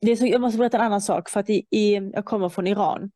det 0.00 0.12
är 0.12 0.16
så, 0.16 0.26
jag 0.26 0.40
måste 0.40 0.58
berätta 0.58 0.76
en 0.78 0.84
annan 0.84 1.00
sak, 1.00 1.28
för 1.30 1.40
att 1.40 1.50
i, 1.50 1.66
i, 1.70 1.94
jag 1.94 2.24
kommer 2.24 2.48
från 2.48 2.66
Iran. 2.66 3.04
I 3.06 3.10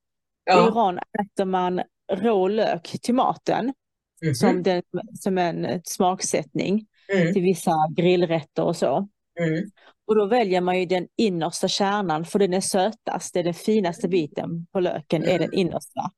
Ja. 0.44 0.68
Iran 0.68 0.98
äter 0.98 1.44
man 1.44 1.82
rå 2.12 2.48
lök 2.48 2.82
till 3.02 3.14
maten, 3.14 3.74
Mhm. 4.22 4.34
som, 4.34 4.62
den, 4.62 4.82
som 5.14 5.38
en 5.38 5.80
smaksättning 5.84 6.86
Mm. 7.14 7.32
till 7.32 7.42
vissa 7.42 7.72
grillrätter 7.96 8.62
och 8.64 8.76
så. 8.76 9.08
Mm. 9.40 9.70
Och 10.06 10.16
då 10.16 10.26
väljer 10.26 10.60
man 10.60 10.80
ju 10.80 10.86
den 10.86 11.08
innersta 11.16 11.68
kärnan 11.68 12.24
för 12.24 12.38
den 12.38 12.54
är 12.54 12.60
sötast, 12.60 13.34
det 13.34 13.40
är 13.40 13.44
den 13.44 13.54
finaste 13.54 14.08
biten 14.08 14.66
på 14.72 14.80
löken, 14.80 15.24
är 15.24 15.38
den 15.38 15.52
innersta. 15.54 16.10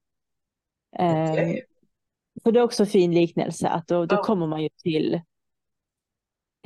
Ehm, 0.98 1.30
Okej. 1.32 1.64
så 2.42 2.50
det 2.50 2.58
är 2.58 2.62
också 2.62 2.82
en 2.82 2.86
fin 2.86 3.14
liknelse, 3.14 3.68
att 3.68 3.86
då, 3.88 4.06
då 4.06 4.16
Ja. 4.16 4.22
kommer 4.22 4.46
man 4.46 4.62
ju 4.62 4.68
till, 4.82 5.20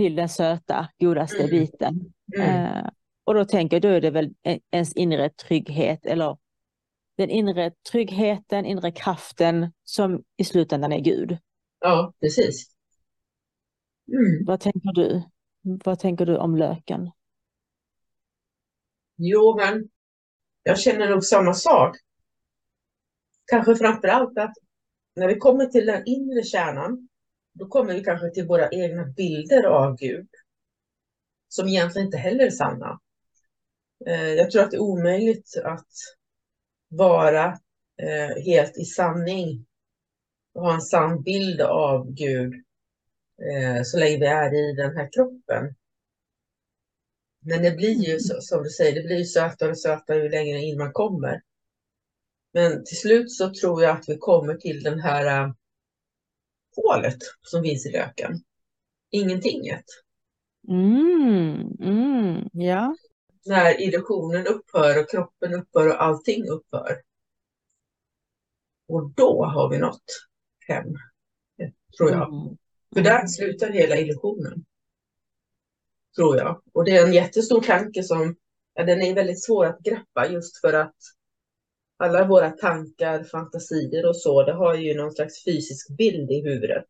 till 0.00 0.14
den 0.16 0.28
söta, 0.28 0.88
godaste 1.00 1.38
Mm. 1.38 1.50
biten. 1.50 2.12
Mm. 2.36 2.66
Eh, 2.76 2.90
och 3.24 3.34
då 3.34 3.44
tänker 3.44 3.76
jag, 3.76 3.82
då 3.82 3.88
är 3.88 4.00
det 4.00 4.10
väl 4.10 4.34
en- 4.42 4.60
ens 4.70 4.92
inre 4.92 5.30
trygghet, 5.30 6.06
eller 6.06 6.38
den 7.16 7.30
inre 7.30 7.72
tryggheten, 7.92 8.66
inre 8.66 8.92
kraften 8.92 9.72
som 9.84 10.24
i 10.36 10.44
slutändan 10.44 10.92
är 10.92 11.00
Gud. 11.00 11.38
Ja, 11.80 12.12
precis. 12.20 12.70
Mm. 14.12 14.44
Vad 14.46 14.60
tänker 14.60 14.92
du? 14.92 15.22
Vad 15.84 15.98
tänker 15.98 16.26
du 16.26 16.36
om 16.36 16.56
löken? 16.56 17.10
Jo, 19.16 19.56
men 19.56 19.88
jag 20.62 20.78
känner 20.80 21.08
nog 21.10 21.24
samma 21.24 21.54
sak. 21.54 21.96
Kanske 23.46 23.76
framför 23.76 24.08
allt 24.08 24.38
att 24.38 24.52
när 25.16 25.28
vi 25.28 25.36
kommer 25.36 25.66
till 25.66 25.86
den 25.86 26.02
inre 26.06 26.42
kärnan, 26.42 27.08
då 27.52 27.66
kommer 27.66 27.94
vi 27.94 28.04
kanske 28.04 28.30
till 28.30 28.46
våra 28.46 28.68
egna 28.70 29.04
bilder 29.06 29.64
av 29.64 29.96
Gud, 29.96 30.28
som 31.48 31.68
egentligen 31.68 32.06
inte 32.06 32.18
heller 32.18 32.46
är 32.46 32.50
sanna. 32.50 33.00
Eh, 34.06 34.28
jag 34.32 34.50
tror 34.50 34.62
att 34.62 34.70
det 34.70 34.76
är 34.76 34.80
omöjligt 34.80 35.56
att 35.64 35.88
vara 36.88 37.58
eh, 38.02 38.42
helt 38.44 38.78
i 38.78 38.84
sanning 38.84 39.66
och 40.54 40.62
ha 40.62 40.74
en 40.74 40.80
sann 40.80 41.22
bild 41.22 41.60
av 41.60 42.12
Gud 42.12 42.54
eh, 43.42 43.82
så 43.82 43.98
länge 43.98 44.18
vi 44.18 44.26
är 44.26 44.54
i 44.54 44.72
den 44.72 44.96
här 44.96 45.08
kroppen. 45.12 45.74
Men 47.40 47.62
det 47.62 47.70
blir 47.70 48.08
ju 48.08 48.18
så, 48.20 48.40
som 48.40 48.62
du 48.62 48.70
säger, 48.70 48.94
det 48.94 49.06
blir 49.06 49.18
ju 49.18 49.24
sötare 49.24 49.70
och 49.70 49.78
sötare 49.80 50.22
ju 50.22 50.28
längre 50.28 50.58
in 50.58 50.78
man 50.78 50.92
kommer. 50.92 51.42
Men 52.52 52.84
till 52.84 52.96
slut 52.96 53.32
så 53.32 53.54
tror 53.54 53.82
jag 53.82 53.96
att 53.96 54.08
vi 54.08 54.16
kommer 54.16 54.54
till 54.54 54.82
den 54.82 55.00
här, 55.00 55.54
hålet 56.76 57.18
som 57.42 57.62
finns 57.62 57.86
i 57.86 57.92
löken. 57.92 58.42
Ingentinget. 59.10 59.84
Mm, 60.68 61.76
mm, 61.80 62.48
ja. 62.52 62.96
När 63.46 63.80
illusionen 63.80 64.46
upphör 64.46 65.00
och 65.00 65.10
kroppen 65.10 65.54
upphör 65.54 65.88
och 65.88 66.02
allting 66.02 66.48
upphör. 66.48 67.02
Och 68.88 69.10
då 69.10 69.44
har 69.44 69.70
vi 69.70 69.78
nått 69.78 70.04
hem, 70.68 70.94
tror 71.98 72.10
jag. 72.10 72.28
Mm. 72.28 72.56
För 72.94 73.00
där 73.02 73.26
slutar 73.26 73.70
hela 73.70 73.96
illusionen. 73.96 74.64
Tror 76.16 76.36
jag. 76.36 76.62
Och 76.72 76.84
det 76.84 76.96
är 76.96 77.06
en 77.06 77.12
jättestor 77.12 77.60
tanke 77.60 78.02
som, 78.02 78.36
ja, 78.74 78.84
den 78.84 79.02
är 79.02 79.14
väldigt 79.14 79.44
svår 79.44 79.66
att 79.66 79.78
greppa 79.78 80.26
just 80.28 80.60
för 80.60 80.72
att 80.72 80.96
alla 82.00 82.26
våra 82.26 82.50
tankar, 82.50 83.24
fantasier 83.24 84.08
och 84.08 84.16
så, 84.16 84.42
det 84.42 84.52
har 84.52 84.74
ju 84.74 84.94
någon 84.94 85.12
slags 85.12 85.44
fysisk 85.44 85.96
bild 85.96 86.30
i 86.30 86.42
huvudet. 86.42 86.88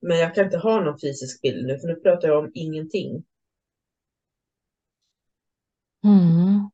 Men 0.00 0.18
jag 0.18 0.34
kan 0.34 0.44
inte 0.44 0.58
ha 0.58 0.80
någon 0.80 1.00
fysisk 1.00 1.42
bild 1.42 1.66
nu, 1.66 1.78
för 1.78 1.88
nu 1.88 1.94
pratar 1.94 2.28
jag 2.28 2.44
om 2.44 2.50
ingenting. 2.54 3.24
Mm. 6.04 6.70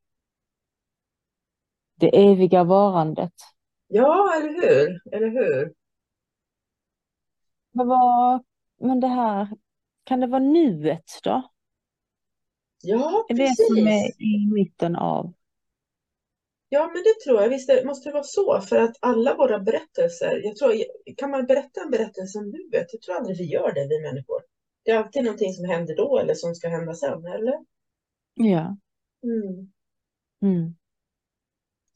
Det 1.94 2.30
eviga 2.30 2.64
varandet. 2.64 3.34
Ja, 3.86 4.34
eller 4.36 4.62
hur? 4.62 5.14
Eller 5.14 5.28
hur? 5.28 5.74
Men, 7.72 7.88
vad, 7.88 8.44
men 8.80 9.00
det 9.00 9.08
här, 9.08 9.48
kan 10.04 10.20
det 10.20 10.26
vara 10.26 10.42
nuet 10.42 11.10
då? 11.22 11.50
Ja, 12.82 13.26
Är 13.28 13.34
det 13.34 13.56
som 13.56 13.76
är 13.76 14.02
precis. 14.02 14.20
i 14.20 14.50
mitten 14.54 14.96
av? 14.96 15.32
Ja, 16.74 16.90
men 16.94 17.02
det 17.02 17.24
tror 17.24 17.42
jag. 17.42 17.48
Visst 17.48 17.68
det 17.68 17.84
måste 17.84 18.08
det 18.08 18.12
vara 18.12 18.22
så, 18.22 18.60
för 18.60 18.76
att 18.76 18.96
alla 19.00 19.36
våra 19.36 19.58
berättelser, 19.58 20.40
jag 20.44 20.56
tror, 20.56 20.74
kan 21.16 21.30
man 21.30 21.46
berätta 21.46 21.80
en 21.80 21.90
berättelse 21.90 22.38
om 22.38 22.50
nuet? 22.50 22.86
Jag 22.92 23.02
tror 23.02 23.14
aldrig 23.14 23.38
vi 23.38 23.44
gör 23.44 23.74
det, 23.74 23.88
vi 23.88 24.00
människor. 24.00 24.42
Det 24.82 24.90
är 24.90 24.98
alltid 24.98 25.24
någonting 25.24 25.52
som 25.52 25.64
händer 25.64 25.96
då 25.96 26.18
eller 26.18 26.34
som 26.34 26.54
ska 26.54 26.68
hända 26.68 26.94
sen, 26.94 27.26
eller? 27.26 27.54
Ja. 28.34 28.76
Mm. 29.22 29.72
Mm. 30.42 30.74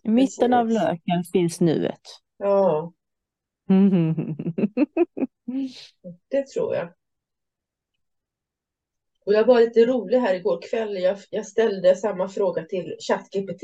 I 0.03 0.09
mitten 0.09 0.53
av 0.53 0.69
löken 0.69 1.25
finns 1.33 1.61
nuet. 1.61 2.03
Ja, 2.37 2.93
det 6.29 6.47
tror 6.47 6.75
jag. 6.75 6.93
Och 9.27 9.35
jag 9.35 9.45
var 9.45 9.61
lite 9.61 9.87
rolig 9.87 10.19
här 10.19 10.35
igår 10.35 10.63
kväll. 10.71 10.97
Jag, 10.97 11.19
jag 11.31 11.47
ställde 11.47 11.97
samma 11.97 12.29
fråga 12.29 12.65
till 12.65 12.97
ChatGPT. 13.09 13.63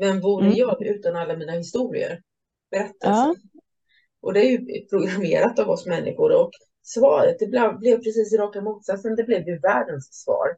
Vem 0.00 0.20
vore 0.20 0.46
Mm. 0.46 0.56
jag 0.56 0.82
utan 0.82 1.16
alla 1.16 1.36
mina 1.36 1.52
historier? 1.52 2.22
Berättelser. 2.70 3.10
Ja. 3.10 3.34
Och 4.20 4.34
det 4.34 4.40
är 4.40 4.50
ju 4.50 4.86
programmerat 4.86 5.58
av 5.58 5.68
oss 5.70 5.86
människor. 5.86 6.32
Och 6.42 6.50
svaret, 6.82 7.36
det 7.38 7.46
blev, 7.46 7.78
blev 7.78 7.96
precis 7.96 8.32
raka 8.32 8.60
motsatsen. 8.60 9.16
Det 9.16 9.24
blev 9.24 9.48
ju 9.48 9.58
världens 9.58 10.08
svar. 10.12 10.56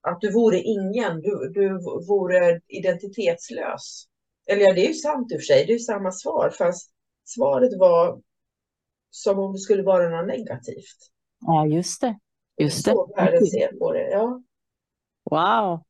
Att 0.00 0.20
du 0.20 0.32
vore 0.32 0.58
ingen, 0.60 1.20
du, 1.20 1.50
du 1.54 1.68
vore 2.08 2.60
identitetslös. 2.68 4.04
Eller 4.46 4.62
ja, 4.62 4.72
det 4.72 4.84
är 4.84 4.88
ju 4.88 4.94
sant 4.94 5.32
i 5.32 5.36
och 5.36 5.40
för 5.40 5.44
sig. 5.44 5.66
Det 5.66 5.72
är 5.72 5.74
ju 5.74 5.78
samma 5.78 6.12
svar. 6.12 6.50
Fast 6.58 6.90
svaret 7.24 7.78
var 7.78 8.20
som 9.10 9.38
om 9.38 9.52
det 9.52 9.58
skulle 9.58 9.82
vara 9.82 10.08
något 10.08 10.26
negativt. 10.26 10.98
Ja, 11.40 11.66
just 11.66 12.00
det. 12.00 12.18
Just 12.56 12.84
det. 12.84 12.90
Så 12.90 13.14
världen 13.16 13.46
ser 13.46 13.78
på 13.78 13.92
det. 13.92 14.10
Ja. 14.10 14.42
Wow, 15.30 15.82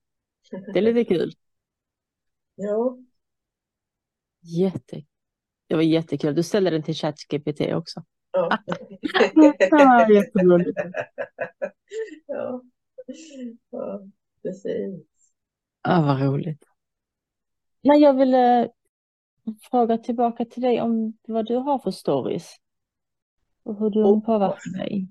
det 0.73 0.79
är 0.79 0.83
lite 0.83 1.05
kul. 1.05 1.33
Ja. 2.62 2.99
Jätte. 4.40 5.04
Det 5.66 5.75
var 5.75 5.83
jättekul. 5.83 6.35
Du 6.35 6.42
ställde 6.42 6.71
den 6.71 6.83
till 6.83 6.95
ChatGPT 6.95 7.61
också. 7.61 8.04
Ja. 8.33 8.59
Ja, 9.71 10.11
jätteroligt. 10.11 10.78
ja. 12.27 12.62
ja, 13.70 14.03
precis. 14.42 15.07
Ja, 15.83 16.03
vad 16.03 16.22
roligt. 16.22 16.64
Nej, 17.81 18.01
jag 18.01 18.16
ville 18.16 18.70
fråga 19.70 19.98
tillbaka 19.98 20.44
till 20.44 20.62
dig 20.62 20.81
om 20.81 21.18
vad 21.27 21.46
du 21.46 21.57
har 21.57 21.79
för 21.79 21.90
stories. 21.90 22.57
Och 23.62 23.79
hur 23.79 23.90
de 23.90 24.05
Åh. 24.05 24.25
påverkar 24.25 24.79
dig. 24.79 25.09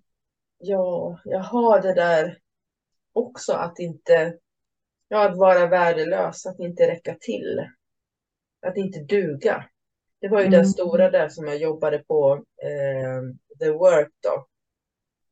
Ja, 0.57 1.19
jag 1.25 1.39
har 1.39 1.81
det 1.81 1.93
där 1.93 2.37
också 3.13 3.53
att 3.53 3.79
inte, 3.79 4.37
ja, 5.11 5.29
att 5.29 5.37
vara 5.37 5.67
värdelös, 5.67 6.45
att 6.45 6.59
inte 6.59 6.87
räcka 6.87 7.17
till, 7.19 7.67
att 8.61 8.77
inte 8.77 8.99
duga. 8.99 9.65
Det 10.19 10.27
var 10.27 10.39
ju 10.39 10.45
den 10.45 10.53
Mm. 10.53 10.65
stora 10.65 11.11
där 11.11 11.29
som 11.29 11.47
jag 11.47 11.57
jobbade 11.57 11.99
på, 11.99 12.45
eh, 12.63 13.21
The 13.59 13.69
Work 13.71 14.11
då. 14.23 14.47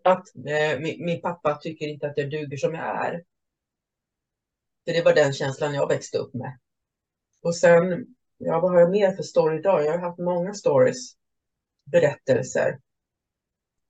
Att 0.04 0.36
eh, 0.36 0.80
min, 0.80 1.06
min 1.06 1.22
pappa 1.22 1.56
tycker 1.56 1.88
inte 1.88 2.08
att 2.08 2.18
jag 2.18 2.30
duger 2.32 2.58
som 2.58 2.74
jag 2.74 3.06
är. 3.06 3.24
För 4.86 4.94
det 4.94 5.02
var 5.02 5.14
den 5.14 5.34
känslan 5.34 5.74
jag 5.74 5.88
växte 5.88 6.18
upp 6.18 6.34
med. 6.34 6.60
Och 7.42 7.56
sen, 7.56 8.06
ja, 8.38 8.60
vad 8.60 8.72
har 8.72 8.80
jag 8.80 8.92
mer 8.92 9.12
för 9.12 9.24
story 9.24 9.60
idag? 9.60 9.86
Jag 9.86 9.92
har 9.92 10.00
haft 10.00 10.20
många 10.20 10.54
stories, 10.54 11.16
berättelser. 11.92 12.80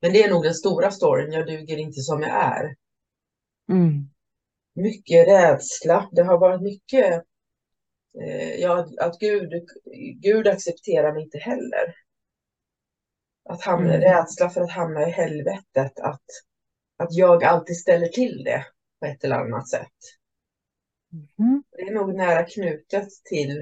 Men 0.02 0.13
det 0.13 0.23
är 0.23 0.30
nog 0.30 0.43
den 0.43 0.54
stora 0.54 0.91
storyn, 0.91 1.32
jag 1.32 1.47
duger 1.47 1.78
inte 1.78 2.02
som 2.02 2.21
jag 2.21 2.32
är. 2.32 2.75
Mm. 3.69 4.10
Mycket 4.79 5.27
rädsla. 5.27 6.09
Det 6.11 6.23
har 6.23 6.37
varit 6.37 6.61
mycket, 6.61 7.23
eh, 8.21 8.55
ja, 8.55 8.87
att 8.99 9.19
Gud, 9.19 9.67
Gud 10.21 10.47
accepterar 10.47 11.13
mig 11.13 11.23
inte 11.23 11.37
heller. 11.37 11.95
Att 13.49 13.61
hamna, 13.61 13.93
Mm. 13.93 14.01
Rädsla 14.01 14.49
för 14.49 14.61
att 14.61 14.71
hamna 14.71 15.07
i 15.07 15.11
helvetet, 15.11 15.99
att, 15.99 16.23
att 16.97 17.13
jag 17.13 17.43
alltid 17.43 17.77
ställer 17.77 18.07
till 18.07 18.43
det 18.43 18.65
på 18.99 19.05
ett 19.05 19.23
eller 19.23 19.35
annat 19.35 19.69
sätt. 19.69 19.97
Mm. 21.39 21.63
Det 21.71 21.81
är 21.81 21.93
nog 21.93 22.15
nära 22.15 22.45
knutet 22.45 23.09
till, 23.29 23.61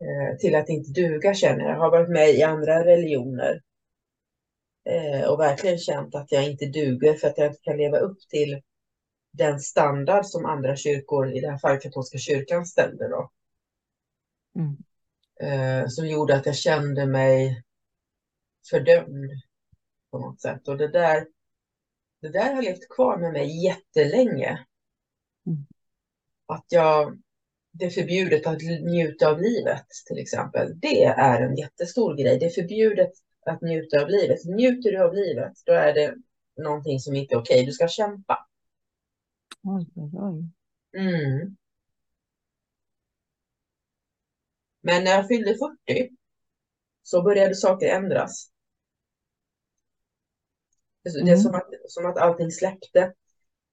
eh, 0.00 0.36
till 0.40 0.54
att 0.54 0.68
inte 0.68 0.90
duga 0.90 1.34
känner 1.34 1.64
jag. 1.64 1.70
Jag 1.70 1.78
har 1.78 1.90
varit 1.90 2.10
med 2.10 2.30
i 2.30 2.42
andra 2.42 2.84
religioner 2.84 3.62
eh, 4.84 5.28
och 5.30 5.40
verkligen 5.40 5.78
känt 5.78 6.14
att 6.14 6.32
jag 6.32 6.50
inte 6.50 6.66
duger 6.66 7.14
för 7.14 7.28
att 7.28 7.38
jag 7.38 7.46
inte 7.46 7.62
kan 7.62 7.76
leva 7.76 7.98
upp 7.98 8.18
till 8.28 8.62
den 9.32 9.60
standard 9.60 10.26
som 10.26 10.46
andra 10.46 10.76
kyrkor, 10.76 11.32
i 11.32 11.40
det 11.40 11.50
här 11.50 11.58
fallet 11.58 11.82
katolska 11.82 12.18
kyrkan, 12.18 12.66
ställde 12.66 13.08
då. 13.08 13.30
Mm. 14.56 14.76
Eh, 15.40 15.88
som 15.88 16.08
gjorde 16.08 16.36
att 16.36 16.46
jag 16.46 16.56
kände 16.56 17.06
mig 17.06 17.62
fördömd 18.70 19.30
på 20.10 20.18
något 20.18 20.40
sätt. 20.40 20.68
Och 20.68 20.78
det 20.78 20.88
där, 20.88 21.26
det 22.20 22.28
där 22.28 22.54
har 22.54 22.62
levt 22.62 22.88
kvar 22.88 23.18
med 23.18 23.32
mig 23.32 23.64
jättelänge. 23.64 24.66
Mm. 25.46 25.66
Att 26.46 26.66
jag, 26.68 27.22
det 27.72 27.84
är 27.84 27.90
förbjudet 27.90 28.46
att 28.46 28.62
njuta 28.62 29.28
av 29.28 29.40
livet 29.40 29.86
till 30.06 30.18
exempel. 30.18 30.80
Det 30.80 31.04
är 31.04 31.40
en 31.40 31.56
jättestor 31.56 32.16
grej. 32.16 32.38
Det 32.38 32.46
är 32.46 32.62
förbjudet 32.62 33.12
att 33.46 33.62
njuta 33.62 34.02
av 34.02 34.08
livet. 34.08 34.44
Njuter 34.44 34.90
du 34.90 34.98
av 34.98 35.14
livet, 35.14 35.52
då 35.66 35.72
är 35.72 35.94
det 35.94 36.14
någonting 36.56 37.00
som 37.00 37.16
inte 37.16 37.34
är 37.34 37.38
okej. 37.38 37.66
Du 37.66 37.72
ska 37.72 37.88
kämpa. 37.88 38.49
Oj, 39.64 39.86
oj, 39.96 40.10
oj. 40.26 40.44
Mm. 40.92 41.56
Men 44.82 45.04
när 45.04 45.10
jag 45.10 45.28
fyllde 45.28 45.54
40 45.54 46.10
så 47.02 47.22
började 47.22 47.54
saker 47.54 47.86
ändras. 47.88 48.50
Det 51.04 51.10
det 51.10 51.18
är 51.18 51.22
Mm. 51.22 51.38
som 51.38 51.54
att, 51.54 51.68
som 51.88 52.06
att 52.06 52.16
allting 52.18 52.50
släppte 52.50 53.12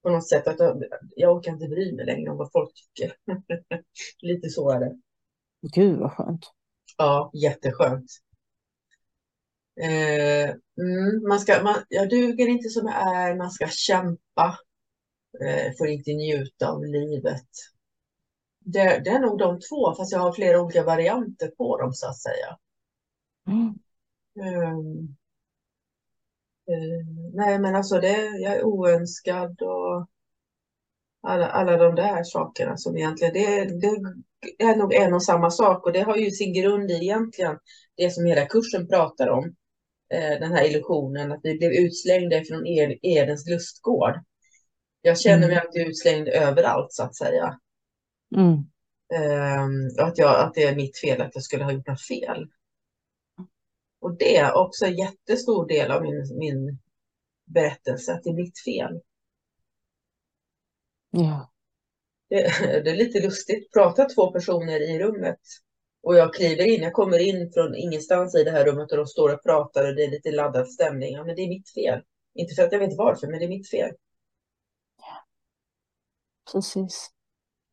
på 0.04 0.10
något 0.10 0.30
sätt. 0.30 0.48
Att 0.48 0.60
jag, 0.60 0.84
jag 1.16 1.36
orkar 1.38 1.52
inte 1.52 1.68
bry 1.68 1.96
mig 1.96 2.06
längre 2.06 2.32
om 2.32 2.38
vad 2.38 2.52
folk 2.52 2.72
tycker. 2.74 3.16
Lite 4.22 4.50
så 4.50 4.70
är 4.72 4.80
det. 4.80 4.98
Gud 5.62 6.00
vad 6.00 6.12
skönt. 6.12 6.46
Ja, 6.98 7.32
jätteskönt. 7.34 8.12
Eh, 9.82 10.50
mm, 10.80 11.28
man 11.28 11.40
ska, 11.40 11.64
man, 11.64 11.76
jag 11.90 12.10
duger 12.10 12.48
inte 12.48 12.70
som 12.70 12.88
jag 12.88 13.16
är, 13.18 13.36
man 13.36 13.52
ska 13.52 13.68
kämpa. 13.68 14.58
Eh, 15.42 15.72
får 15.78 15.88
inte 15.88 16.14
njuta 16.14 16.70
av 16.70 16.86
livet. 16.86 17.48
Det, 18.60 19.02
det 19.04 19.10
är 19.10 19.20
nog 19.20 19.40
de 19.40 19.60
två, 19.60 19.96
fast 19.96 20.12
jag 20.12 20.20
har 20.20 20.34
flera 20.34 20.62
olika 20.62 20.84
varianter 20.84 21.48
på 21.48 21.78
dem 21.78 21.94
så 21.94 22.08
att 22.08 22.18
säga. 22.20 22.58
Mm. 23.48 23.76
Ehm, 24.46 25.18
eh, 26.68 27.06
nej, 27.34 27.60
men 27.60 27.76
alltså 27.76 28.00
det, 28.00 28.18
jag 28.26 28.56
är 28.56 28.64
oönskad 28.64 29.62
och 29.62 30.08
alla, 31.22 31.48
alla 31.48 31.78
de 31.78 31.96
där 31.96 32.24
sakerna 32.24 32.78
som 32.78 32.98
egentligen, 32.98 33.34
det, 33.34 33.66
det 33.80 33.88
är 34.64 34.76
nog 34.76 34.94
en 34.94 35.14
och 35.14 35.24
samma 35.24 35.52
sak 35.52 35.86
och 35.86 35.94
det 35.94 36.02
har 36.02 36.16
ju 36.18 36.32
sin 36.32 36.54
grund 36.54 36.92
i 36.92 36.94
egentligen 36.94 37.58
det 37.98 38.12
som 38.12 38.26
hela 38.26 38.46
kursen 38.46 38.88
pratar 38.88 39.28
om. 39.28 39.56
Eh, 40.14 40.40
den 40.40 40.52
här 40.52 40.66
illusionen 40.70 41.32
att 41.32 41.40
vi 41.44 41.58
blev 41.58 41.72
utslängda 41.72 42.44
från 42.44 42.66
Ed- 42.68 43.00
Edens 43.02 43.50
lustgård. 43.50 44.14
Jag 45.02 45.20
känner 45.20 45.48
mig 45.48 45.56
Mm. 45.56 45.68
alltid 45.68 45.88
utslängd 45.88 46.28
överallt 46.28 46.94
så 46.94 47.04
att 47.04 47.16
säga. 47.16 47.60
Mm. 48.36 48.54
Ehm, 49.14 49.88
och 50.00 50.08
att, 50.08 50.18
jag, 50.18 50.40
att 50.40 50.54
det 50.54 50.64
är 50.64 50.76
mitt 50.76 51.00
fel 51.00 51.22
att 51.22 51.36
jag 51.36 51.44
skulle 51.44 51.64
ha 51.64 51.72
gjort 51.72 51.88
något 51.88 52.08
fel. 52.08 52.48
Och 54.00 54.18
det 54.18 54.38
är 54.38 54.54
också 54.54 54.86
en 54.86 54.98
jättestor 54.98 55.68
del 55.68 55.92
av 55.92 56.02
min, 56.02 56.38
min 56.40 56.80
berättelse, 57.46 58.14
att 58.14 58.24
det 58.24 58.30
är 58.30 58.34
mitt 58.34 58.60
fel. 58.60 59.02
Ja. 61.12 61.52
Det, 62.30 62.36
det 62.84 62.92
är 62.92 62.96
lite 62.96 63.20
lustigt. 63.20 63.74
Prata 63.74 64.06
två 64.06 64.32
personer 64.32 64.80
i 64.80 65.00
rummet 65.00 65.40
och 66.04 66.16
jag 66.16 66.34
kliver 66.34 66.66
in. 66.66 66.82
Jag 66.82 66.94
kommer 66.94 67.20
in 67.20 67.52
från 67.54 67.76
ingenstans 67.76 68.36
i 68.36 68.44
det 68.44 68.52
här 68.52 68.66
rummet 68.66 68.92
och 68.92 68.98
de 68.98 69.06
står 69.08 69.34
och 69.34 69.44
pratar 69.44 69.88
och 69.88 69.96
det 69.96 70.04
är 70.04 70.12
lite 70.12 70.32
laddad 70.32 70.72
stämning. 70.72 71.14
Ja, 71.14 71.24
men 71.24 71.36
det 71.36 71.42
är 71.42 71.50
mitt 71.50 71.70
fel. 71.70 72.02
Inte 72.36 72.56
för 72.56 72.64
att 72.64 72.72
jag 72.72 72.80
vet 72.80 72.98
varför, 72.98 73.28
men 73.28 73.40
det 73.40 73.46
är 73.46 73.50
mitt 73.50 73.70
fel. 73.70 73.92
Precis. 76.52 77.12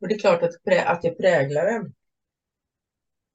Och 0.01 0.07
det 0.07 0.15
är 0.15 0.19
klart 0.19 0.43
att, 0.43 0.51
att 0.85 1.01
det 1.01 1.11
präglar 1.11 1.65
en. 1.67 1.93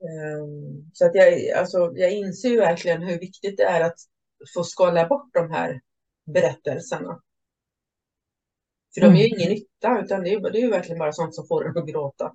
Um, 0.01 0.91
så 0.93 1.07
att 1.07 1.15
jag, 1.15 1.51
alltså, 1.51 1.93
jag 1.95 2.13
inser 2.13 2.49
ju 2.49 2.57
verkligen 2.57 3.03
hur 3.03 3.19
viktigt 3.19 3.57
det 3.57 3.63
är 3.65 3.81
att 3.81 3.97
få 4.55 4.65
skala 4.65 5.07
bort 5.09 5.31
de 5.35 5.51
här 5.51 5.81
berättelserna. 6.27 7.21
För 8.95 9.01
de 9.01 9.15
är 9.17 9.19
ju 9.21 9.27
Mm. 9.27 9.39
ingen 9.39 9.51
nytta, 9.51 10.01
utan 10.05 10.23
det 10.23 10.31
är, 10.33 10.51
det 10.51 10.59
är 10.59 10.63
ju 10.63 10.71
verkligen 10.71 10.99
bara 10.99 11.13
sånt 11.13 11.35
som 11.35 11.47
får 11.49 11.69
en 11.69 11.79
att 11.79 11.87
gråta. 11.89 12.33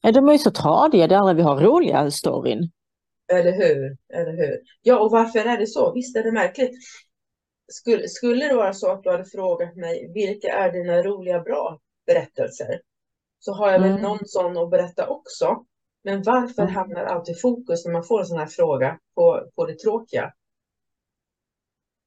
Ja, 0.00 0.12
de 0.12 0.28
är 0.28 0.32
ju 0.32 0.38
så 0.38 0.50
tradiga, 0.50 1.06
det 1.06 1.14
är 1.14 1.18
aldrig 1.18 1.36
vi 1.36 1.42
har 1.42 1.60
roliga 1.60 2.10
storyn. 2.10 2.70
Eller 3.32 3.52
hur? 3.52 3.96
Eller 4.14 4.32
hur? 4.32 4.60
Ja, 4.82 4.98
och 4.98 5.10
varför 5.10 5.38
är 5.38 5.58
det 5.58 5.66
så? 5.66 5.92
Visst 5.94 6.16
är 6.16 6.22
det 6.22 6.32
märkligt? 6.32 6.70
Skulle, 7.68 8.08
skulle 8.08 8.48
det 8.48 8.54
vara 8.54 8.72
så 8.72 8.90
att 8.92 9.02
du 9.02 9.10
hade 9.10 9.24
frågat 9.24 9.76
mig 9.76 10.12
vilka 10.14 10.48
är 10.48 10.72
dina 10.72 11.02
roliga, 11.02 11.40
bra 11.40 11.80
berättelser? 12.06 12.80
Så 13.38 13.52
har 13.52 13.70
jag 13.72 13.80
väl 13.80 13.90
Mm. 13.90 14.02
någon 14.02 14.26
sån 14.26 14.56
att 14.58 14.70
berätta 14.70 15.08
också. 15.08 15.64
Men 16.02 16.22
varför 16.22 16.62
Mm. 16.62 16.74
hamnar 16.74 17.04
alltid 17.04 17.40
fokus 17.40 17.84
när 17.84 17.92
man 17.92 18.04
får 18.04 18.20
en 18.20 18.26
sån 18.26 18.38
här 18.38 18.46
fråga 18.46 18.98
på, 19.14 19.50
på 19.54 19.66
det 19.66 19.78
tråkiga? 19.78 20.32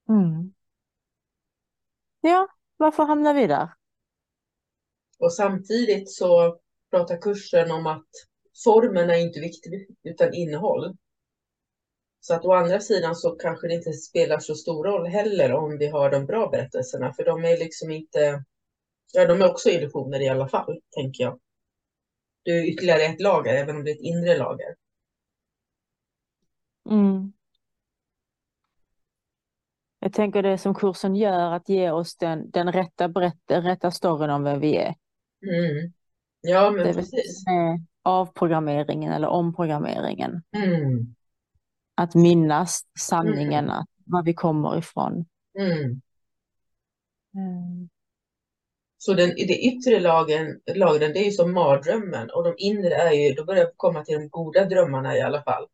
Mm. 0.10 0.54
Ja, 2.22 2.48
varför 2.78 3.04
hamnar 3.04 3.34
vi 3.34 3.48
där? 3.48 3.70
Och 5.20 5.34
samtidigt 5.34 6.12
så 6.12 6.60
pratar 6.92 7.18
kursen 7.18 7.72
om 7.72 7.88
att 7.88 8.08
formen 8.64 9.10
är 9.10 9.18
inte 9.18 9.40
viktig 9.40 9.88
utan 10.04 10.34
innehåll. 10.34 10.98
Så 12.20 12.34
att 12.34 12.46
å 12.46 12.54
andra 12.54 12.80
sidan 12.80 13.16
så 13.16 13.32
kanske 13.32 13.68
det 13.68 13.74
inte 13.74 13.94
spelar 13.94 14.40
så 14.40 14.56
stor 14.56 14.84
roll 14.84 15.08
heller 15.08 15.54
om 15.54 15.78
vi 15.78 15.88
har 15.88 16.12
de 16.12 16.26
bra 16.26 16.50
berättelserna, 16.50 17.14
för 17.14 17.26
de 17.26 17.46
är 17.46 17.58
liksom 17.58 17.92
inte, 17.92 18.44
ja 19.14 19.26
de 19.28 19.42
är 19.42 19.52
också 19.52 19.70
illusioner 19.70 20.22
i 20.22 20.30
alla 20.30 20.48
fall, 20.48 20.82
tänker 20.96 21.24
jag. 21.24 21.40
Det 22.44 22.52
är 22.52 22.64
ytterligare 22.64 23.02
ett 23.02 23.22
lager, 23.22 23.54
även 23.56 23.76
om 23.76 23.84
det 23.84 23.92
är 23.92 23.96
ett 23.96 24.02
inre 24.02 24.38
lager. 24.38 24.76
Mm. 26.90 27.34
Jag 30.00 30.14
tänker 30.14 30.44
det 30.44 30.58
som 30.58 30.76
kursen 30.76 31.16
gör, 31.16 31.52
att 31.52 31.70
ge 31.70 31.92
oss 31.92 32.18
den, 32.18 32.52
den 32.52 32.72
rätta, 32.72 33.08
berätt, 33.08 33.42
rätta 33.48 33.92
storyn 33.92 34.30
om 34.30 34.44
vem 34.44 34.60
vi 34.60 34.78
är. 34.78 34.96
Mm. 35.48 35.94
Ja, 36.42 36.72
men 36.72 36.88
Det 36.88 36.94
precis. 36.94 37.44
avprogrammeringen 38.04 39.14
eller 39.14 39.28
omprogrammeringen. 39.28 40.42
Mm. 40.56 41.16
Att 41.98 42.16
minnas 42.16 42.82
sanningen, 43.00 43.70
att 43.70 43.86
var 44.06 44.24
vi 44.24 44.34
kommer 44.34 44.78
ifrån. 44.78 45.26
Mm. 45.60 46.02
Mm. 47.36 47.90
Så 48.98 49.14
den, 49.14 49.30
det 49.30 49.58
yttre 49.58 50.00
lagen, 50.00 50.62
lagren, 50.76 51.14
det 51.14 51.20
är 51.20 51.26
ju 51.26 51.32
som 51.32 51.54
mardrömmen 51.54 52.30
och 52.30 52.44
de 52.44 52.56
inre 52.58 52.96
är 52.96 53.12
ju, 53.12 53.34
då 53.34 53.46
börjar 53.46 53.66
vi 53.66 53.72
komma 53.76 54.04
till 54.04 54.16
de 54.16 54.30
goda 54.30 54.66
drömmarna 54.66 55.18
i 55.18 55.22
alla 55.22 55.44
fall. 55.44 55.68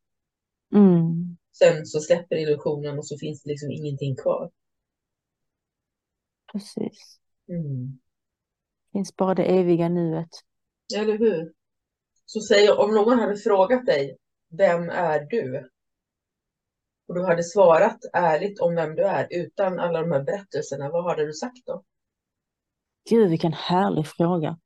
Mm. 0.73 1.37
Sen 1.51 1.85
så 1.85 1.99
släpper 1.99 2.35
illusionen 2.35 2.97
och 2.97 3.07
så 3.07 3.17
finns 3.17 3.43
det 3.43 3.49
liksom 3.49 3.71
ingenting 3.71 4.15
kvar. 4.15 4.51
Precis. 6.51 7.19
Mm. 7.49 7.99
Finns 8.91 9.15
bara 9.15 9.35
det 9.35 9.43
eviga 9.43 9.89
nuet. 9.89 10.29
Eller 10.97 11.17
hur? 11.17 11.53
Så 12.25 12.41
säg 12.41 12.69
om 12.69 12.95
någon 12.95 13.19
hade 13.19 13.37
frågat 13.37 13.85
dig, 13.85 14.17
vem 14.49 14.89
är 14.89 15.19
du? 15.29 15.69
Och 17.13 17.19
du 17.19 17.25
hade 17.25 17.43
svarat 17.43 17.97
ärligt 18.13 18.59
om 18.59 18.75
vem 18.75 18.95
du 18.95 19.03
är 19.03 19.27
utan 19.29 19.79
alla 19.79 20.01
de 20.01 20.11
här 20.11 20.23
berättelserna, 20.23 20.89
vad 20.89 21.05
hade 21.05 21.25
du 21.25 21.33
sagt 21.33 21.65
då? 21.65 21.83
Gud, 23.09 23.29
vilken 23.29 23.53
härlig 23.53 24.07
fråga. 24.07 24.59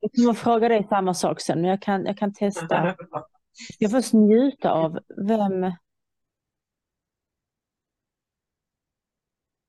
Jag 0.00 0.12
kommer 0.16 0.34
fråga 0.34 0.68
dig 0.68 0.86
samma 0.88 1.14
sak 1.14 1.40
sen, 1.40 1.60
men 1.60 1.70
jag 1.70 1.82
kan, 1.82 2.04
jag 2.04 2.18
kan 2.18 2.34
testa. 2.34 2.96
Jag 3.78 3.90
får 3.90 4.16
njuta 4.16 4.70
av 4.70 4.98
vem... 5.28 5.62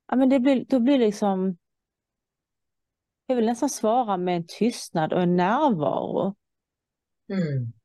Ja, 0.08 0.16
men 0.16 0.30
det 0.30 0.40
blir, 0.40 0.66
då 0.66 0.80
blir 0.80 1.00
liksom... 1.00 1.58
Jag 3.26 3.36
vill 3.36 3.46
nästan 3.46 3.70
svara 3.70 4.18
med 4.18 4.36
en 4.36 4.46
tystnad 4.48 5.14
och 5.14 5.22
en 5.22 5.36
närvaro. 5.36 6.36
Mm. 7.32 7.79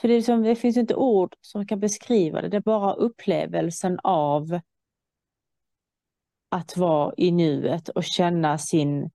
För 0.00 0.08
det, 0.08 0.14
liksom, 0.14 0.42
det 0.42 0.56
finns 0.56 0.76
inte 0.76 0.94
ord 0.94 1.36
som 1.40 1.66
kan 1.66 1.80
beskriva 1.80 2.42
det, 2.42 2.48
det 2.48 2.56
är 2.56 2.60
bara 2.60 2.92
upplevelsen 2.94 3.98
av 4.02 4.60
att 6.50 6.76
vara 6.76 7.14
i 7.16 7.30
nuet 7.30 7.88
och 7.88 8.04
känna 8.04 8.58
sin 8.58 9.10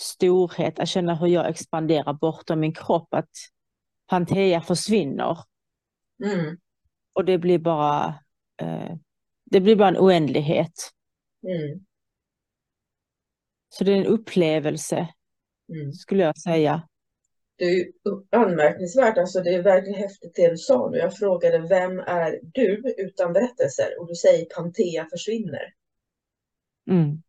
storhet, 0.00 0.78
att 0.78 0.88
känna 0.88 1.14
hur 1.14 1.26
jag 1.26 1.48
expanderar 1.48 2.12
bortom 2.12 2.60
min 2.60 2.74
kropp, 2.74 3.14
att 3.14 3.30
Pantea 4.06 4.60
försvinner 4.60 5.38
Mm. 6.24 6.58
och 7.12 7.24
det 7.24 7.38
blir 7.38 7.58
bara, 7.58 8.14
eh, 8.62 8.96
det 9.44 9.60
blir 9.60 9.76
bara 9.76 9.88
en 9.88 9.98
oändlighet. 9.98 10.72
Mm. 11.42 11.84
Så 13.68 13.84
det 13.84 13.92
är 13.92 13.96
en 13.96 14.06
upplevelse, 14.06 15.08
Mm. 15.68 15.92
skulle 15.92 16.22
jag 16.22 16.38
säga. 16.38 16.88
Det 17.60 17.80
är 17.80 17.86
anmärkningsvärt, 18.30 19.18
alltså 19.18 19.40
det 19.40 19.54
är 19.54 19.62
verkligen 19.62 19.98
häftigt 19.98 20.34
det 20.34 20.50
du 20.50 20.56
sa 20.56 20.90
nu. 20.90 20.98
Jag 20.98 21.16
frågade 21.16 21.58
vem 21.58 21.98
är 21.98 22.40
du 22.42 22.94
utan 22.98 23.32
berättelser? 23.32 24.00
Och 24.00 24.08
du 24.08 24.14
säger 24.14 24.44
Pantea 24.44 25.06
försvinner. 25.10 25.74
Mm. 26.90 27.22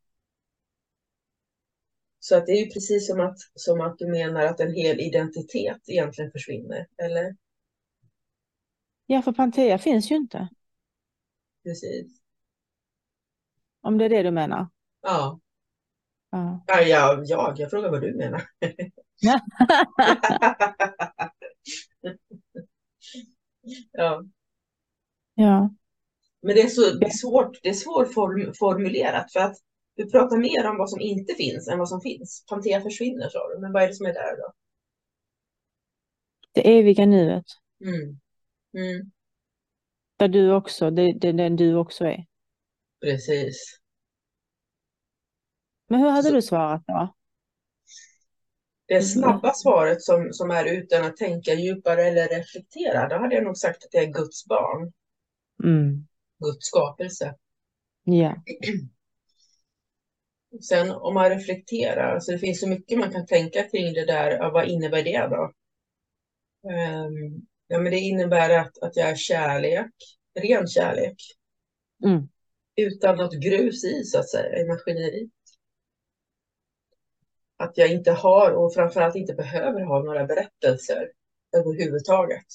Så 2.19 2.37
att 2.37 2.45
det 2.45 2.51
är 2.51 2.65
ju 2.65 2.71
precis 2.71 3.07
som 3.07 3.19
att, 3.19 3.37
som 3.55 3.81
att 3.81 3.97
du 3.97 4.11
menar 4.11 4.45
att 4.45 4.59
en 4.59 4.73
hel 4.73 4.99
identitet 4.99 5.79
egentligen 5.87 6.31
försvinner, 6.31 6.87
eller? 7.03 7.35
Ja, 9.05 9.21
för 9.21 9.31
Pantea 9.31 9.77
finns 9.77 10.11
ju 10.11 10.15
inte, 10.15 10.49
Precis. 11.63 12.21
om 13.81 13.97
det 13.97 14.05
är 14.05 14.09
det 14.09 14.23
du 14.23 14.31
menar. 14.31 14.67
Ja, 15.01 15.39
Ja. 16.31 16.63
ja, 16.67 16.81
ja 16.81 17.21
jag, 17.25 17.59
jag 17.59 17.69
frågar 17.69 17.89
vad 17.91 18.01
du 18.01 18.13
menar. 18.17 18.41
ja. 23.91 24.23
ja. 25.35 25.69
Men 26.41 26.55
det 26.55 26.61
är, 26.61 26.67
så, 26.67 26.81
det 26.81 27.05
är 27.05 27.09
svårt, 27.09 27.59
det 27.63 27.69
är 27.69 27.73
svårformulerat 27.73 29.31
för 29.33 29.39
att 29.39 29.55
du 29.95 30.09
pratar 30.11 30.37
mer 30.37 30.69
om 30.69 30.77
vad 30.77 30.89
som 30.89 31.01
inte 31.01 31.33
finns 31.33 31.67
än 31.67 31.79
vad 31.79 31.89
som 31.89 32.01
finns. 32.01 32.45
Pantea 32.49 32.81
försvinner 32.81 33.29
sa 33.29 33.53
du, 33.55 33.59
men 33.61 33.71
vad 33.73 33.83
är 33.83 33.87
det 33.87 33.93
som 33.93 34.05
är 34.05 34.13
där 34.13 34.37
då? 34.37 34.53
Det 36.53 36.79
eviga 36.79 37.05
nuet, 37.05 37.45
Mm. 37.83 38.19
Mm. 38.77 39.11
där 40.17 40.27
du 40.27 40.53
också, 40.53 40.91
det, 40.91 41.13
det 41.13 41.31
den 41.31 41.55
du 41.55 41.75
också 41.75 42.05
är. 42.05 42.25
Precis. 43.01 43.79
Men 45.87 45.99
hur 45.99 46.09
hade 46.09 46.27
Så- 46.27 46.33
du 46.35 46.41
svarat 46.41 46.83
då? 46.87 47.13
Det 48.91 49.01
snabba 49.01 49.53
svaret 49.53 50.01
som, 50.01 50.33
som 50.33 50.51
är 50.51 50.65
utan 50.65 51.05
att 51.05 51.17
tänka 51.17 51.53
djupare 51.53 52.03
eller 52.03 52.27
reflektera, 52.27 53.07
då 53.07 53.15
hade 53.15 53.35
jag 53.35 53.43
nog 53.43 53.57
sagt 53.57 53.85
att 53.85 53.93
jag 53.93 54.03
är 54.03 54.07
Guds 54.07 54.45
barn, 54.45 54.91
Mm. 55.63 56.07
Guds 56.39 56.65
skapelse. 56.67 57.35
Ja. 58.03 58.35
Sen 60.69 60.91
om 60.91 61.13
man 61.13 61.29
reflekterar, 61.29 62.19
så 62.19 62.31
det 62.31 62.39
finns 62.39 62.59
så 62.59 62.67
mycket 62.67 62.99
man 62.99 63.11
kan 63.11 63.25
tänka 63.25 63.63
kring 63.63 63.93
det 63.93 64.05
där, 64.05 64.51
vad 64.51 64.67
innebär 64.67 65.03
det 65.03 65.27
då? 65.27 65.51
Ehm, 66.69 67.41
ja, 67.67 67.79
men 67.79 67.91
det 67.91 67.99
innebär 67.99 68.49
att, 68.49 68.77
att 68.81 68.95
jag 68.95 69.09
är 69.09 69.15
kärlek, 69.15 69.91
ren 70.39 70.67
kärlek, 70.67 71.15
Mm. 72.03 72.27
utan 72.75 73.17
något 73.17 73.33
grus 73.33 73.83
i 73.83 74.03
så 74.03 74.19
att 74.19 74.29
säga, 74.29 74.59
i 74.59 74.67
maskineriet. 74.67 75.29
Att 77.61 77.77
jag 77.77 77.91
inte 77.91 78.11
har 78.11 78.51
och 78.51 78.73
framförallt 78.73 79.15
inte 79.15 79.33
behöver 79.33 79.81
ha 79.81 80.03
några 80.03 80.25
berättelser 80.25 81.11
överhuvudtaget. 81.57 82.45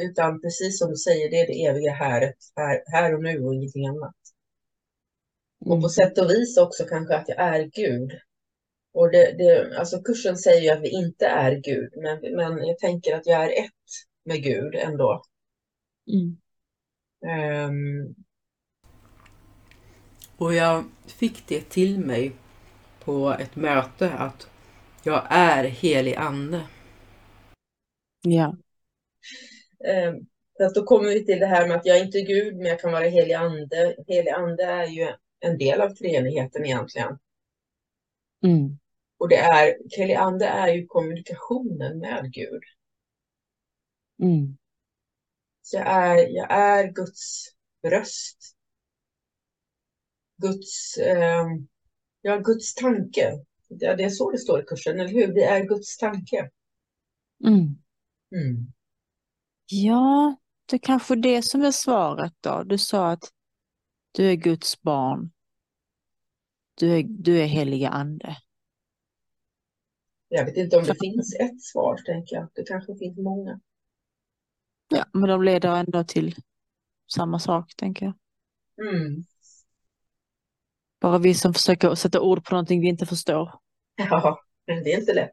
Utan 0.00 0.40
precis 0.40 0.78
som 0.78 0.90
du 0.90 0.96
säger, 0.96 1.30
det 1.30 1.40
är 1.40 1.46
det 1.46 1.64
eviga 1.66 1.92
häret, 1.92 2.36
här, 2.56 2.82
här 2.86 3.14
och 3.14 3.22
nu 3.22 3.44
och 3.44 3.54
ingenting 3.54 3.86
annat. 3.86 4.14
Och 5.60 5.66
Mm. 5.72 5.82
på 5.82 5.88
sätt 5.88 6.18
och 6.18 6.30
vis 6.30 6.56
också 6.58 6.84
kanske 6.84 7.16
att 7.16 7.28
jag 7.28 7.38
är 7.38 7.62
Gud. 7.64 8.12
Och 8.94 9.10
det, 9.10 9.32
det, 9.38 9.78
alltså 9.78 10.02
kursen 10.02 10.36
säger 10.36 10.60
ju 10.62 10.70
att 10.70 10.82
vi 10.82 10.88
inte 10.88 11.26
är 11.26 11.52
Gud, 11.52 11.92
men, 11.96 12.20
men 12.36 12.66
jag 12.66 12.78
tänker 12.78 13.16
att 13.16 13.26
jag 13.26 13.44
är 13.44 13.64
ett 13.64 13.90
med 14.24 14.42
Gud 14.42 14.74
ändå. 14.74 15.22
Mm. 16.12 16.36
Ehm, 17.26 18.14
Och 20.40 20.54
jag 20.54 20.84
fick 21.06 21.48
det 21.48 21.70
till 21.70 21.98
mig 21.98 22.32
på 23.10 23.36
ett 23.38 23.56
möte 23.56 24.12
att 24.12 24.50
jag 25.02 25.26
är 25.30 25.64
helig 25.64 26.14
ande. 26.14 26.66
Ja. 28.22 28.56
för 30.56 30.64
att 30.64 30.74
då 30.74 30.84
kommer 30.84 31.08
vi 31.08 31.24
till 31.26 31.38
det 31.38 31.46
här 31.46 31.68
med 31.68 31.76
att 31.76 31.86
jag 31.86 31.96
är 31.96 32.04
inte 32.04 32.20
Gud, 32.20 32.56
men 32.56 32.66
jag 32.66 32.80
kan 32.80 32.92
vara 32.92 33.04
helig 33.04 33.34
ande. 33.34 33.96
Helig 34.06 34.30
ande 34.30 34.64
är 34.64 34.86
ju 34.86 35.12
en 35.40 35.58
del 35.58 35.80
av 35.80 35.90
treenigheten 35.90 36.64
egentligen. 36.64 37.18
Mm. 38.44 38.78
Och 39.18 39.28
det 39.28 39.36
är, 39.36 39.76
helig 39.96 40.14
ande 40.14 40.46
är 40.46 40.68
ju 40.68 40.86
kommunikationen 40.86 41.98
med 41.98 42.32
Gud. 42.32 42.62
Mm. 44.22 44.56
Så 45.62 45.76
jag 45.76 45.86
är, 45.86 46.28
jag 46.28 46.50
är 46.50 46.92
Guds 46.92 47.46
röst. 47.82 48.56
Guds, 50.36 50.98
ehm, 50.98 51.68
ja, 52.22 52.36
Guds 52.36 52.74
tanke. 52.74 53.44
Ja, 53.68 53.96
det 53.96 54.04
är 54.04 54.10
så 54.10 54.30
det 54.30 54.38
står 54.38 54.60
i 54.60 54.64
kursen, 54.64 55.00
eller 55.00 55.10
hur? 55.10 55.34
Vi 55.34 55.42
är 55.42 55.64
Guds 55.64 55.96
tanke. 55.96 56.50
Mm. 57.44 57.56
Mm. 58.34 58.72
Ja, 59.66 60.36
det 60.66 60.76
är 60.76 60.80
kanske 60.80 61.16
det 61.16 61.42
som 61.42 61.62
är 61.62 61.70
svaret 61.70 62.32
då. 62.40 62.62
Du 62.62 62.78
sa 62.78 63.10
att 63.10 63.32
du 64.12 64.30
är 64.30 64.34
Guds 64.34 64.82
barn. 64.82 65.30
Du 66.74 66.98
är, 66.98 67.02
du 67.08 67.40
är 67.40 67.46
heliga 67.46 67.88
ande. 67.88 68.36
Jag 70.28 70.44
vet 70.44 70.56
inte 70.56 70.76
om 70.76 70.84
det 70.84 70.96
finns 71.00 71.34
ett 71.40 71.62
svar, 71.62 71.96
tänker 71.96 72.36
jag. 72.36 72.48
Det 72.54 72.62
kanske 72.62 72.96
finns 72.96 73.18
många. 73.18 73.60
Ja, 74.88 75.04
men 75.12 75.28
de 75.28 75.42
leder 75.42 75.76
ändå 75.76 76.04
till 76.04 76.34
samma 77.14 77.38
sak, 77.38 77.76
tänker 77.76 78.06
jag. 78.06 78.14
Mm. 78.88 79.24
Bara 81.00 81.18
vi 81.18 81.34
som 81.34 81.54
försöker 81.54 81.94
sätta 81.94 82.20
ord 82.20 82.44
på 82.44 82.54
någonting 82.54 82.80
vi 82.80 82.88
inte 82.88 83.06
förstår. 83.06 83.54
Ja, 83.96 84.40
men 84.66 84.84
det 84.84 84.92
är 84.92 85.00
inte 85.00 85.14
lätt. 85.14 85.30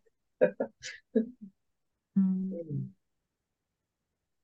Mm. 2.15 2.93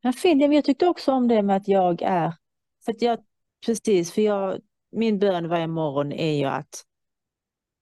Ja, 0.02 0.14
men 0.24 0.52
Jag 0.52 0.66
tyckte 0.66 0.88
också 0.88 1.12
om 1.12 1.28
det 1.28 1.44
med 1.44 1.56
att 1.56 1.68
jag 1.68 2.02
är, 2.02 2.34
för 2.86 2.92
att 2.92 3.02
jag, 3.02 3.20
precis, 3.66 4.12
för 4.12 4.22
jag, 4.22 4.62
min 4.92 5.20
bön 5.20 5.50
varje 5.50 5.68
morgon 5.68 6.12
är 6.12 6.38
ju 6.38 6.46
att 6.46 6.84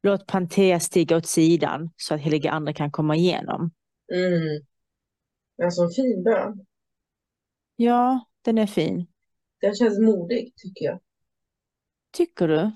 låt 0.04 0.28
Pantea 0.28 0.80
stiga 0.80 1.18
åt 1.18 1.28
sidan 1.28 1.90
så 1.98 2.14
att 2.14 2.22
heliga 2.22 2.52
ande 2.52 2.74
kan 2.74 2.92
komma 2.92 3.16
igenom. 3.16 3.72
Mm. 4.14 4.66
En 5.58 5.72
sån 5.72 5.92
fin 5.92 6.24
bön. 6.24 6.66
Ja, 7.76 8.26
den 8.42 8.58
är 8.58 8.68
fin. 8.68 9.08
Den 9.62 9.76
känns 9.76 10.00
modig, 10.00 10.54
tycker 10.56 10.86
jag. 10.86 11.00
Tycker 12.12 12.48
du? 12.48 12.72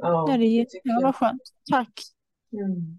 Ja, 0.00 0.30
Ja, 0.30 0.36
det 0.36 0.44
är, 0.44 0.66
jag. 0.84 1.02
vad 1.02 1.16
skönt. 1.16 1.42
Tack. 1.70 2.00
Mm. 2.52 2.98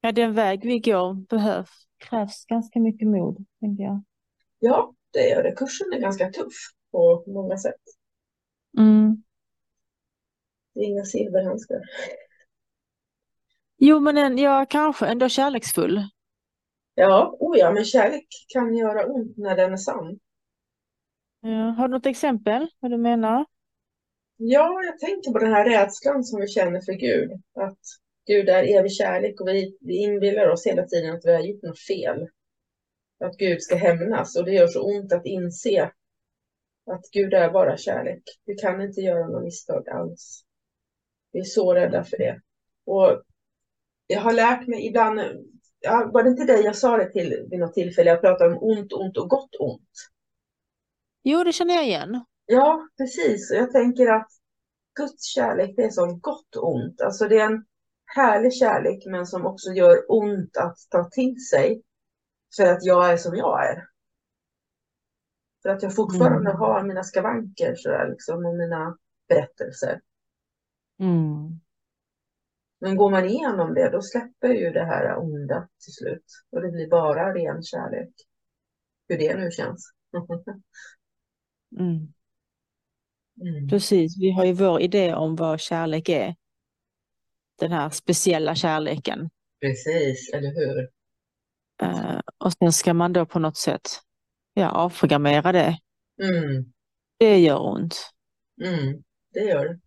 Ja, 0.00 0.12
den 0.12 0.34
väg 0.34 0.64
vi 0.64 0.78
går 0.78 1.14
behövs, 1.14 1.86
krävs 1.98 2.44
ganska 2.44 2.80
mycket 2.80 3.08
mod, 3.08 3.44
tänker 3.60 3.84
jag. 3.84 4.02
Ja, 4.58 4.94
det 5.10 5.28
gör 5.28 5.42
det. 5.42 5.52
Kursen 5.52 5.92
är 5.92 6.00
ganska 6.00 6.30
tuff 6.30 6.54
på 6.90 7.24
många 7.26 7.56
sätt. 7.56 7.80
Mm. 8.78 9.22
Det 10.74 10.80
är 10.80 10.84
inga 10.84 11.04
silverhandskar. 11.04 11.80
Jo, 13.78 14.00
men 14.00 14.18
en, 14.18 14.38
ja, 14.38 14.66
kanske 14.70 15.06
ändå 15.06 15.28
kärleksfull. 15.28 16.08
Ja, 16.94 17.36
oh 17.40 17.58
ja, 17.58 17.70
men 17.70 17.84
kärlek 17.84 18.26
kan 18.48 18.76
göra 18.76 19.06
ont 19.06 19.36
när 19.36 19.56
den 19.56 19.72
är 19.72 19.76
sann. 19.76 20.18
Ja, 21.40 21.70
har 21.70 21.88
du 21.88 21.94
något 21.94 22.06
exempel 22.06 22.68
vad 22.80 22.90
du 22.90 22.96
menar? 22.98 23.44
Ja, 24.36 24.82
jag 24.84 24.98
tänker 24.98 25.30
på 25.30 25.38
den 25.38 25.52
här 25.52 25.64
rädslan 25.68 26.24
som 26.24 26.40
vi 26.40 26.48
känner 26.48 26.80
för 26.80 26.92
Gud. 26.92 27.32
Att 27.54 27.78
Gud 28.26 28.48
är 28.48 28.78
evig 28.78 28.92
kärlek 28.92 29.40
och 29.40 29.48
vi, 29.48 29.76
vi 29.80 29.96
inbillar 29.96 30.48
oss 30.48 30.66
hela 30.66 30.86
tiden 30.86 31.14
att 31.14 31.24
vi 31.24 31.32
har 31.32 31.40
gjort 31.40 31.62
något 31.62 31.80
fel. 31.80 32.28
Att 33.24 33.36
Gud 33.36 33.62
ska 33.62 33.76
hämnas 33.76 34.36
och 34.36 34.44
det 34.44 34.52
gör 34.52 34.66
så 34.66 34.82
ont 34.82 35.12
att 35.12 35.26
inse 35.26 35.90
att 36.86 37.10
Gud 37.12 37.34
är 37.34 37.50
bara 37.50 37.76
kärlek. 37.76 38.22
Vi 38.44 38.54
kan 38.54 38.82
inte 38.82 39.00
göra 39.00 39.26
några 39.26 39.40
misstag 39.40 39.88
alls. 39.88 40.44
Vi 41.32 41.40
är 41.40 41.44
så 41.44 41.74
rädda 41.74 42.04
för 42.04 42.18
det. 42.18 42.40
Och 42.86 43.22
jag 44.06 44.20
har 44.20 44.32
lärt 44.32 44.66
mig 44.66 44.86
ibland, 44.86 45.20
ja, 45.80 46.10
var 46.12 46.22
det 46.22 46.30
inte 46.30 46.44
dig 46.44 46.64
jag 46.64 46.76
sa 46.76 46.96
det 46.96 47.12
till 47.12 47.46
vid 47.50 47.60
något 47.60 47.74
tillfälle? 47.74 48.10
Jag 48.10 48.20
pratade 48.20 48.54
om 48.54 48.62
ont, 48.62 48.92
ont 48.92 49.16
och 49.16 49.28
gott 49.28 49.56
ont. 49.58 49.90
Jo, 51.22 51.44
det 51.44 51.52
känner 51.52 51.74
jag 51.74 51.84
igen. 51.86 52.24
Ja, 52.46 52.88
precis. 52.96 53.50
Och 53.50 53.56
jag 53.56 53.72
tänker 53.72 54.08
att 54.08 54.28
Guds 54.94 55.24
kärlek, 55.24 55.76
det 55.76 55.82
är 55.84 55.90
som 55.90 56.20
gott 56.20 56.56
ont. 56.56 57.00
Alltså 57.00 57.28
det 57.28 57.38
är 57.40 57.46
en 57.46 57.64
härlig 58.04 58.54
kärlek, 58.54 59.06
men 59.06 59.26
som 59.26 59.46
också 59.46 59.70
gör 59.70 60.04
ont 60.08 60.56
att 60.56 60.76
ta 60.90 61.04
till 61.04 61.46
sig. 61.50 61.82
För 62.56 62.66
att 62.72 62.84
jag 62.84 63.12
är 63.12 63.16
som 63.16 63.36
jag 63.36 63.68
är. 63.70 63.84
För 65.62 65.68
att 65.68 65.82
jag 65.82 65.94
fortfarande 65.94 66.50
Mm. 66.50 66.60
har 66.60 66.82
mina 66.82 67.04
skavanker 67.04 67.74
sådär, 67.74 68.08
liksom, 68.10 68.46
och 68.46 68.54
mina 68.56 68.96
berättelser. 69.28 70.00
Mm. 71.00 71.60
Men 72.80 72.96
går 72.96 73.10
man 73.10 73.24
igenom 73.24 73.74
det, 73.74 73.90
då 73.90 74.02
släpper 74.02 74.48
ju 74.48 74.70
det 74.70 74.84
här 74.84 75.18
onda 75.18 75.68
till 75.84 75.92
slut. 75.92 76.24
Och 76.50 76.62
det 76.62 76.68
blir 76.70 76.88
bara 76.90 77.34
ren 77.34 77.62
kärlek. 77.62 78.14
Hur 79.08 79.18
det 79.18 79.36
nu 79.36 79.50
känns. 79.50 79.92
Mm. 81.78 82.12
Mm. 83.42 83.68
Precis, 83.68 84.18
vi 84.20 84.30
har 84.30 84.44
ju 84.44 84.52
vår 84.52 84.80
idé 84.80 85.14
om 85.14 85.36
vad 85.36 85.60
kärlek 85.60 86.08
är. 86.08 86.36
Den 87.58 87.72
här 87.72 87.90
speciella 87.90 88.54
kärleken. 88.54 89.30
Precis, 89.60 90.30
eller 90.34 90.54
hur? 90.54 90.88
Eh, 91.82 92.20
och 92.38 92.52
sen 92.52 92.72
ska 92.72 92.94
man 92.94 93.12
då 93.12 93.26
på 93.26 93.38
något 93.38 93.56
sätt 93.56 93.88
ja, 94.54 94.70
avprogrammera 94.70 95.52
det. 95.52 95.78
Mm. 96.22 96.72
Det 97.18 97.38
gör 97.38 97.66
ont. 97.66 98.10
Mm. 98.64 99.02
Det 99.32 99.40
gör 99.40 99.64
det. 99.64 99.80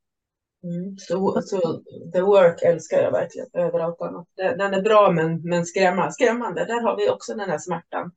Mm. 0.63 0.97
Så, 0.97 1.41
så 1.41 1.83
The 2.13 2.21
Work 2.21 2.61
älskar 2.61 2.97
jag 3.01 3.11
verkligen 3.11 3.47
över 3.53 3.79
allt 3.79 4.01
annat. 4.01 4.27
Den 4.35 4.73
är 4.73 4.81
bra 4.81 5.11
men, 5.11 5.41
men 5.41 5.65
skrämma, 5.65 6.11
skrämmande. 6.11 6.65
Där 6.65 6.81
har 6.81 6.97
vi 6.97 7.09
också 7.09 7.35
den 7.35 7.49
här 7.49 7.57
smärtan. 7.57 8.11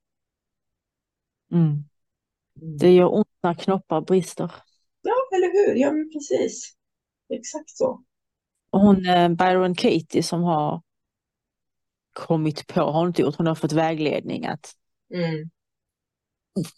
Mm. 1.53 1.65
Mm. 1.67 2.77
Det 2.79 2.91
gör 2.91 3.15
ont 3.15 3.29
när 3.43 3.55
knoppar 3.55 4.01
brister. 4.01 4.53
Eller 5.39 5.53
hur? 5.67 5.75
Ja, 5.81 5.93
men 5.93 6.11
precis. 6.13 6.75
Exakt 7.35 7.71
så. 7.71 8.05
Och 8.71 8.81
hon 8.81 9.07
eh, 9.07 9.29
Byron 9.29 9.75
Katie 9.75 10.23
som 10.23 10.43
har 10.43 10.83
kommit 12.13 12.67
på, 12.67 12.81
har 12.81 12.93
hon 12.93 13.09
inte 13.09 13.23
gjort, 13.23 13.37
hon 13.37 13.47
har 13.47 13.55
fått 13.55 13.73
vägledning 13.73 14.47
att 14.47 14.75
Mm. 15.15 15.51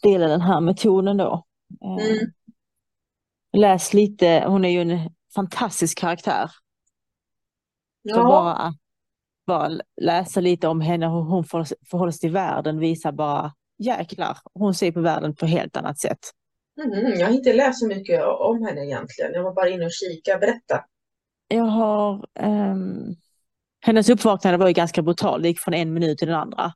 dela 0.03 0.27
den 0.27 0.41
här 0.41 0.61
metoden 0.61 1.17
då. 1.17 1.47
Eh, 1.83 2.07
Mm. 2.07 2.33
Läs 3.53 3.95
lite, 3.95 4.45
hon 4.47 4.65
är 4.65 4.69
ju 4.69 4.81
en 4.81 5.11
fantastisk 5.35 5.99
karaktär. 5.99 6.47
Så 8.03 8.19
Ja, 8.19 8.23
bara 8.25 8.53
att 8.55 8.75
bara 9.47 9.81
läsa 10.01 10.41
lite 10.41 10.69
om 10.69 10.81
henne, 10.81 11.07
hur 11.07 11.23
hon 11.23 11.45
förhåller 11.45 12.11
sig 12.13 12.21
till 12.21 12.31
världen 12.33 12.79
visar 12.79 13.13
bara 13.13 13.55
jäklar, 13.79 14.39
hon 14.55 14.75
ser 14.75 14.93
på 14.93 15.01
världen 15.01 15.35
på 15.37 15.45
ett 15.45 15.51
helt 15.51 15.77
annat 15.77 15.99
sätt. 15.99 16.19
Mm. 16.83 17.19
Jag 17.21 17.27
har 17.27 17.35
inte 17.35 17.53
läst 17.53 17.81
så 17.81 17.87
mycket 17.87 18.25
om 18.25 18.63
henne 18.67 18.85
egentligen. 18.87 19.33
Jag 19.35 19.43
var 19.43 19.55
bara 19.55 19.69
inne 19.69 19.85
och 19.85 19.93
kika. 19.93 20.39
Berätta. 20.39 20.85
Jag 21.49 21.65
har, 21.65 22.27
ehm, 22.35 23.15
hennes 23.81 24.09
uppvaknande 24.09 24.59
var 24.59 24.67
ju 24.67 24.73
ganska 24.73 25.03
brutal, 25.03 25.43
det 25.43 25.49
gick 25.49 25.61
från 25.61 25.75
en 25.75 25.93
minut 25.93 26.19
till 26.19 26.29
den 26.29 26.37
andra. 26.37 26.73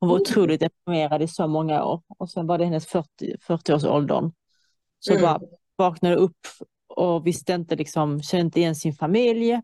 Hon 0.00 0.08
var 0.08 0.16
Mm. 0.16 0.22
otroligt 0.22 0.60
deprimerad 0.60 1.22
i 1.22 1.28
så 1.28 1.46
många 1.46 1.84
år 1.84 2.02
och 2.18 2.30
sen 2.30 2.46
var 2.46 2.58
det 2.58 2.64
hennes 2.64 2.86
40, 2.86 3.36
40-årsåldern. 3.40 4.32
Så 4.98 5.12
Mm. 5.12 5.22
bara 5.22 5.40
vaknade 5.76 6.16
upp 6.16 6.36
och 6.96 7.26
visste 7.26 7.52
inte 7.52 7.76
liksom, 7.76 8.22
kände 8.22 8.44
inte 8.44 8.60
igen 8.60 8.74
sin 8.74 8.92
familj, 8.94 9.60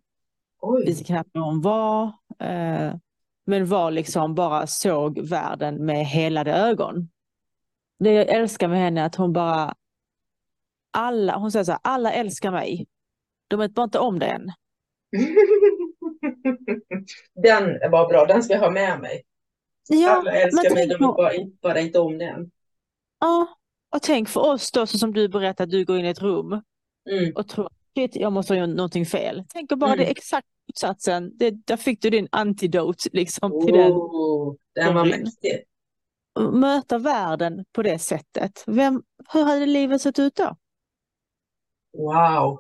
Oj. 0.61 0.85
visste 0.87 1.05
knappt 1.05 1.31
vem 1.33 1.43
hon 1.43 1.61
var. 1.61 2.05
Eh, 2.39 2.95
men 3.47 3.67
var 3.67 3.91
liksom 3.91 4.35
bara 4.35 4.67
såg 4.67 5.19
världen 5.19 5.85
med 5.87 6.07
helade 6.07 6.53
ögon. 6.53 7.09
Det 7.99 8.13
jag 8.13 8.29
älskar 8.29 8.69
med 8.69 8.79
henne 8.79 9.01
är 9.01 9.07
att 9.07 9.15
hon 9.15 9.33
bara, 9.33 9.75
alla, 10.95 11.37
hon 11.37 11.53
säger 11.53 11.65
så 11.65 11.73
här, 11.73 11.81
alla 11.85 12.13
älskar 12.13 12.51
mig. 12.51 12.87
De 13.49 13.59
vet 13.59 13.75
bara 13.75 13.85
inte 13.85 13.99
om 13.99 14.19
det 14.19 14.27
än. 14.27 14.53
Den 17.43 17.91
var 17.91 18.09
bra. 18.09 18.27
Den 18.27 18.43
ska 18.43 18.53
jag 18.55 18.61
ha 18.61 18.71
med 18.71 19.01
mig. 19.01 19.23
Ja, 19.89 20.11
Alla 20.11 20.33
älskar 20.33 20.75
mig. 20.75 20.87
De 20.87 20.93
vet 20.95 20.99
bara, 21.01 21.35
inte- 21.35 21.57
bara 21.63 21.81
inte 21.81 21.99
om 21.99 22.19
det 22.19 22.25
än. 22.25 22.51
Ja, 23.21 23.49
och 23.95 24.03
tänk 24.03 24.29
för 24.29 24.41
oss 24.41 24.73
då, 24.73 24.87
så 24.87 24.99
som 24.99 25.13
du 25.15 25.29
berättade, 25.29 25.71
du 25.71 25.85
går 25.85 25.99
in 25.99 26.05
i 26.05 26.09
ett 26.09 26.23
rum 26.23 26.63
Mm. 27.11 27.33
och 27.37 27.49
tror 27.49 27.69
shit, 27.95 28.17
jag 28.17 28.33
måste 28.33 28.55
ha 28.55 28.61
gjort 28.61 28.77
någonting 28.77 29.07
fel. 29.07 29.45
Tänk 29.49 29.71
bara 29.73 29.93
Mm. 29.93 30.05
det 30.05 30.11
exakt 30.11 30.47
motsatsen. 30.69 31.37
Det, 31.37 31.51
där 31.51 31.77
fick 31.77 32.03
du 32.03 32.11
din 32.11 32.29
antidot 32.33 33.07
liksom 33.13 33.65
till 33.67 33.75
den. 33.75 33.93
Oh, 33.93 34.55
den 34.75 34.95
var 34.95 35.05
mäktig. 35.05 35.65
möta 36.53 36.99
världen 36.99 37.65
på 37.73 37.83
det 37.83 37.99
sättet. 37.99 38.65
Vem, 38.67 39.03
hur 39.33 39.45
hade 39.45 39.67
livet 39.67 40.01
sett 40.01 40.19
ut 40.19 40.35
då? 40.37 40.57
Wow! 41.95 42.59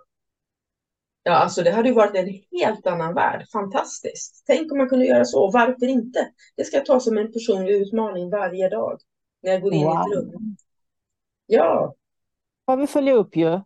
Ja, 1.22 1.32
alltså 1.32 1.62
det 1.62 1.70
hade 1.70 1.88
ju 1.88 1.94
varit 1.94 2.16
en 2.16 2.58
helt 2.60 2.86
annan 2.86 3.14
värld. 3.14 3.46
Fantastiskt! 3.52 4.44
Tänk 4.46 4.72
om 4.72 4.78
man 4.78 4.88
kunde 4.88 5.04
göra 5.06 5.24
så. 5.24 5.50
Varför 5.50 5.86
inte? 5.86 6.30
Det 6.56 6.64
ska 6.64 6.76
jag 6.76 6.86
ta 6.86 7.00
som 7.00 7.18
en 7.18 7.32
personlig 7.32 7.74
utmaning 7.74 8.30
varje 8.30 8.68
dag 8.68 9.00
när 9.42 9.52
jag 9.52 9.62
går 9.62 9.72
in 9.74 9.80
i 9.80 9.82
ett 9.82 9.88
Wow. 9.88 10.12
rum. 10.12 10.56
Ja, 11.46 11.94
Vad 12.64 12.78
vi 12.78 12.86
följa 12.86 13.12
upp 13.14 13.36
ju. 13.36 13.60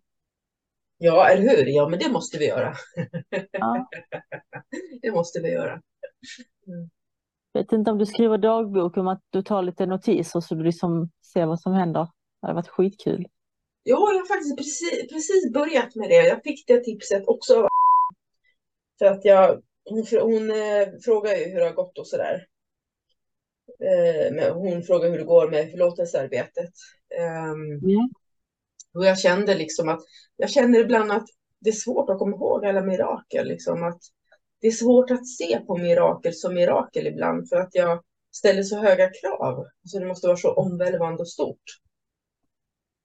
ja, 0.99 1.29
eller 1.29 1.43
hur? 1.57 1.67
Ja, 1.67 1.89
men 1.89 1.99
det 1.99 2.13
måste 2.13 2.39
vi 2.39 2.47
göra. 2.49 2.75
Ja. 3.53 3.89
Det 5.03 5.11
måste 5.11 5.41
vi 5.41 5.49
göra. 5.53 5.83
Vet 7.53 7.73
inte 7.73 7.91
om 7.91 7.99
du 7.99 8.07
skriver 8.07 8.39
dagbok 8.39 8.97
om 8.97 9.09
att 9.09 9.21
du 9.31 9.43
tar 9.43 9.63
lite 9.63 9.87
notiser 9.87 10.41
så 10.41 10.55
du 10.55 10.65
liksom 10.65 11.11
ser 11.33 11.47
vad 11.47 11.61
som 11.61 11.73
händer. 11.73 12.01
Det 12.41 12.47
hade 12.47 12.55
varit 12.55 12.69
skitkul. 12.69 13.27
Jo, 13.91 13.97
jag 13.97 14.19
har 14.19 14.27
faktiskt 14.27 14.57
precis, 14.57 15.09
precis 15.09 15.53
börjat 15.53 15.95
med 15.95 16.09
det. 16.09 16.27
Jag 16.27 16.43
fick 16.43 16.67
det 16.67 16.85
tipset 16.85 17.23
också. 17.27 17.55
av 17.63 17.69
För 18.99 19.07
att 19.07 19.25
jag, 19.25 19.63
hon, 19.85 20.07
hon 20.21 20.51
eh, 20.51 20.89
frågar 21.05 21.37
ju 21.37 21.45
hur 21.45 21.61
det 21.61 21.67
har 21.67 21.73
gått 21.73 21.99
och 21.99 22.07
sådär. 22.07 22.47
Eh, 23.85 24.55
hon 24.55 24.83
frågar 24.83 25.11
hur 25.11 25.19
det 25.19 25.25
går 25.25 25.51
med 25.51 25.71
förlåtelsearbetet. 25.71 26.73
Ehm, 27.19 27.81
Ja. 27.83 28.09
och 28.95 29.05
jag 29.05 29.19
kände 29.19 29.55
liksom 29.55 29.89
att, 29.89 30.01
jag 30.37 30.51
känner 30.51 30.81
ibland 30.81 31.13
att 31.13 31.27
det 31.61 31.71
är 31.71 31.75
svårt 31.75 32.11
att 32.11 32.19
komma 32.19 32.37
ihåg 32.37 32.67
alla 32.67 32.83
mirakel. 32.83 33.49
Liksom 33.49 33.83
att 33.83 34.01
det 34.61 34.67
är 34.67 34.73
svårt 34.73 35.11
att 35.11 35.29
se 35.29 35.61
på 35.67 35.77
mirakel 35.77 36.35
som 36.35 36.55
mirakel 36.55 37.07
ibland 37.07 37.49
för 37.49 37.57
att 37.57 37.75
jag 37.75 38.03
ställer 38.37 38.63
så 38.63 38.77
höga 38.77 39.11
krav. 39.11 39.65
Så 39.85 39.99
det 39.99 40.07
måste 40.07 40.27
vara 40.27 40.37
så 40.37 40.53
omvälvande 40.53 41.21
och 41.21 41.29
stort. 41.29 41.65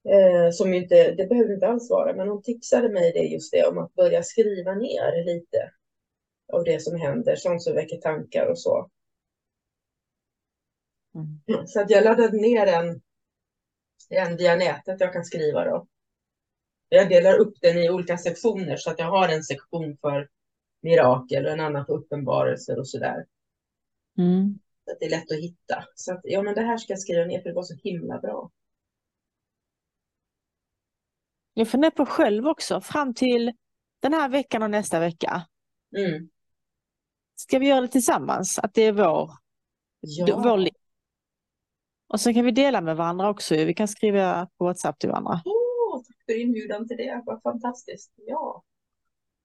Eh, 0.10 0.52
som 0.52 0.74
inte, 0.74 1.12
det 1.12 1.28
behöver 1.28 1.54
inte 1.54 1.68
alls 1.68 1.90
vara, 1.90 2.14
men 2.16 2.28
hon 2.28 2.42
tipsade 2.42 2.90
mig 2.90 3.12
det 3.12 3.24
just 3.24 3.52
det 3.52 3.66
om 3.66 3.78
att 3.78 3.94
börja 3.94 4.24
skriva 4.24 4.74
ner 4.76 5.26
lite 5.26 5.72
av 6.54 6.64
det 6.64 6.82
som 6.82 7.00
händer, 7.00 7.36
sånt 7.36 7.64
som 7.64 7.76
väcker 7.76 7.98
tankar 7.98 8.46
och 8.46 8.60
så. 8.60 8.90
Mm. 11.16 11.68
Så 11.68 11.82
att 11.82 11.90
jag 11.90 12.04
laddade 12.04 12.38
ner 12.38 12.68
en, 12.68 13.02
en 14.10 14.38
via 14.38 14.56
nätet 14.56 15.00
jag 15.00 15.14
kan 15.14 15.26
skriva 15.26 15.66
då. 15.66 15.88
Jag 16.90 17.10
delar 17.10 17.38
upp 17.38 17.54
den 17.62 17.78
i 17.78 17.90
olika 17.90 18.18
sektioner 18.18 18.78
så 18.78 18.92
att 18.92 19.00
jag 19.00 19.06
har 19.06 19.30
en 19.30 19.44
sektion 19.44 19.98
för 20.02 20.30
mirakel 20.82 21.46
och 21.46 21.52
en 21.52 21.60
annan 21.60 21.86
för 21.86 21.94
uppenbarelser 21.94 22.80
och 22.80 22.88
sådär. 22.88 23.26
Mm. 24.18 24.60
Så 24.86 24.92
att 24.92 25.00
det 25.00 25.06
är 25.06 25.10
lätt 25.10 25.32
att 25.32 25.38
hitta. 25.38 25.86
Så 25.96 26.14
att, 26.14 26.22
ja 26.24 26.42
men 26.42 26.56
det 26.56 26.62
här 26.62 26.78
ska 26.78 26.94
jag 26.94 27.00
skriva 27.00 27.26
ner 27.26 27.42
för 27.42 27.50
det 27.50 27.56
var 27.56 27.64
så 27.64 27.76
himla 27.84 28.20
bra. 28.20 28.52
Jag 31.54 31.68
funderar 31.68 31.92
på 31.92 32.06
själv 32.06 32.48
också, 32.48 32.82
fram 32.82 33.14
till 33.14 33.52
den 34.02 34.14
här 34.14 34.30
veckan 34.30 34.64
och 34.64 34.70
nästa 34.70 35.00
vecka. 35.00 35.48
Mm. 35.98 36.30
Ska 37.36 37.60
vi 37.60 37.68
göra 37.68 37.82
det 37.82 37.88
tillsammans? 37.88 38.60
Att 38.60 38.74
det 38.74 38.82
är 38.82 38.92
vår, 38.92 39.32
Ja. 40.00 40.42
vår 40.44 40.58
liv. 40.58 40.74
Och 42.08 42.20
så 42.22 42.34
kan 42.34 42.46
vi 42.46 42.52
dela 42.52 42.82
med 42.82 42.98
varandra 42.98 43.30
också. 43.30 43.56
Vi 43.56 43.74
kan 43.74 43.88
skriva 43.88 44.48
på 44.58 44.66
WhatsApp 44.66 45.00
till 45.00 45.10
varandra. 45.10 45.42
Åh, 45.46 46.02
tack 46.08 46.18
för 46.26 46.42
inbjudan 46.42 46.88
till 46.88 46.98
det. 46.98 47.22
Vad 47.26 47.42
fantastiskt. 47.42 48.14
Ja. 48.16 48.64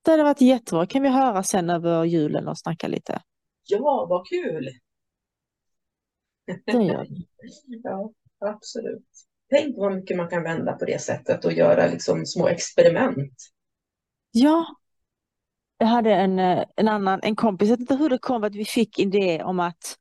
Det 0.03 0.11
hade 0.11 0.23
varit 0.23 0.41
jättebra. 0.41 0.87
Kan 0.87 1.03
vi 1.03 1.09
höra 1.09 1.43
sen 1.43 1.71
över 1.71 2.05
julen 2.05 2.49
och 2.49 2.59
snacka 2.59 2.89
lite? 2.89 3.23
Ja, 3.65 4.07
vad 4.11 4.27
kul! 4.29 4.69
Det 6.67 6.73
gör 6.73 7.07
vi. 7.09 7.29
Ja, 7.83 8.13
absolut. 8.39 9.09
Tänk 9.51 9.77
vad 9.79 9.93
mycket 9.93 10.17
man 10.17 10.29
kan 10.29 10.43
vända 10.43 10.73
på 10.73 10.85
det 10.85 11.01
sättet 11.01 11.45
och 11.45 11.53
göra 11.53 11.87
liksom 11.87 12.27
små 12.27 12.49
experiment. 12.49 13.33
Ja. 14.31 14.67
Jag 15.79 15.87
hade 15.87 16.15
en, 16.15 16.39
eh, 16.39 16.65
en 16.77 16.89
annan 16.89 17.21
en 17.23 17.37
kompis, 17.37 17.69
jag 17.69 17.77
vet 17.77 17.81
inte 17.81 17.95
hur 17.95 18.11
det 18.11 18.19
kom 18.19 18.45
att 18.45 18.55
vi 18.55 18.65
fick 18.65 18.99
idé 18.99 19.43
om 19.43 19.61
att 19.61 19.97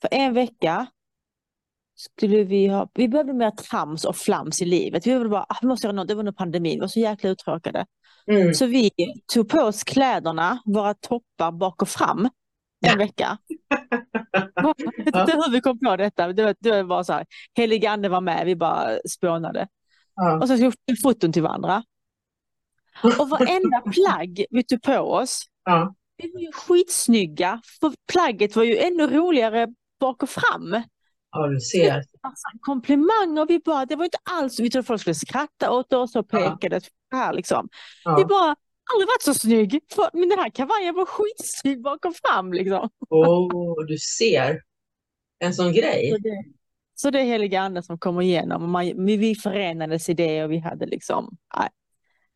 för 0.00 0.08
en 0.12 0.34
vecka 0.34 0.86
skulle 2.00 2.44
vi 2.44 2.66
ha, 2.66 2.90
vi 2.94 3.08
behövde 3.08 3.32
mer 3.32 3.50
trams 3.50 4.04
och 4.04 4.16
flams 4.16 4.62
i 4.62 4.64
livet. 4.64 5.06
Vi 5.06 5.10
behövde 5.10 5.28
bara, 5.28 5.46
ah, 5.48 5.56
vi 5.60 5.68
måste 5.68 5.86
göra 5.86 5.96
något, 5.96 6.08
det 6.08 6.14
var 6.14 6.20
under 6.20 6.32
pandemin, 6.32 6.74
vi 6.74 6.80
var 6.80 6.88
så 6.88 7.00
jäkla 7.00 7.30
uttråkade. 7.30 7.86
Mm. 8.26 8.54
Så 8.54 8.66
vi 8.66 8.90
tog 9.32 9.48
på 9.48 9.60
oss 9.60 9.84
kläderna, 9.84 10.62
våra 10.64 10.94
toppar 10.94 11.52
bak 11.52 11.82
och 11.82 11.88
fram 11.88 12.28
en 12.86 12.98
vecka. 12.98 13.38
Jag 14.32 14.74
vet 14.96 15.06
inte 15.06 15.32
hur 15.32 15.50
vi 15.52 15.60
kom 15.60 15.78
på 15.78 15.96
detta, 15.96 16.32
det 16.32 16.42
var, 16.44 16.54
det 16.60 16.82
var 16.82 17.02
så 17.02 17.12
här, 17.12 17.26
helig 17.54 17.86
ande 17.86 18.08
var 18.08 18.20
med, 18.20 18.46
vi 18.46 18.56
bara 18.56 18.98
spånade. 19.08 19.68
Ja. 20.14 20.40
Och 20.40 20.48
så 20.48 20.56
skulle 20.56 20.72
vi 20.86 20.96
foton 20.96 21.32
till 21.32 21.42
varandra. 21.42 21.82
Och 23.18 23.28
varenda 23.28 23.80
plagg 23.94 24.44
vi 24.50 24.64
tog 24.64 24.82
på 24.82 24.98
oss, 24.98 25.42
Ja. 25.64 25.94
vi 26.16 26.32
var 26.32 26.40
ju 26.40 26.52
skitsnygga, 26.52 27.60
för 27.80 27.92
plagget 28.12 28.56
var 28.56 28.64
ju 28.64 28.76
ännu 28.76 29.06
roligare 29.06 29.68
bak 30.00 30.22
och 30.22 30.28
fram. 30.30 30.82
ja, 31.32 31.46
du 31.46 31.60
ser. 31.60 31.94
Alltså, 32.20 32.48
komplimanger, 32.60 33.46
vi 33.46 33.58
bara, 33.58 33.86
det 33.86 33.96
var 33.96 34.04
inte 34.04 34.18
alls, 34.30 34.60
vi 34.60 34.70
trodde 34.70 34.86
folk 34.86 35.00
skulle 35.00 35.14
skratta 35.14 35.70
åt 35.70 35.92
oss 35.92 36.16
och 36.16 36.26
Ja. 36.30 36.38
pekade 36.38 36.80
här 37.12 37.32
liksom. 37.32 37.68
Vi 38.04 38.10
Ja. 38.22 38.26
bara, 38.28 38.56
aldrig 38.94 39.06
varit 39.08 39.22
så 39.22 39.34
snygg, 39.34 39.80
för, 39.94 40.10
men 40.12 40.28
den 40.28 40.38
här 40.38 40.50
kavajen 40.50 40.94
var 40.94 41.06
skitsnygg 41.06 41.82
bak 41.82 42.04
och 42.04 42.14
fram 42.24 42.52
liksom. 42.52 42.88
Åh, 43.10 43.84
du 43.86 43.98
ser. 43.98 44.62
En 45.38 45.54
sån 45.54 45.66
Så 45.66 45.80
grej. 45.80 46.16
det, 46.20 46.44
så 46.94 47.10
det 47.10 47.20
är 47.20 47.24
heliga 47.24 47.60
ande 47.60 47.82
som 47.82 47.98
kommer 47.98 48.22
igenom. 48.22 48.70
Man, 48.70 49.06
vi 49.06 49.34
förenades 49.34 50.08
i 50.08 50.14
det 50.14 50.44
och 50.44 50.52
vi 50.52 50.58
hade 50.58 50.86
liksom, 50.86 51.36
nej, 51.58 51.68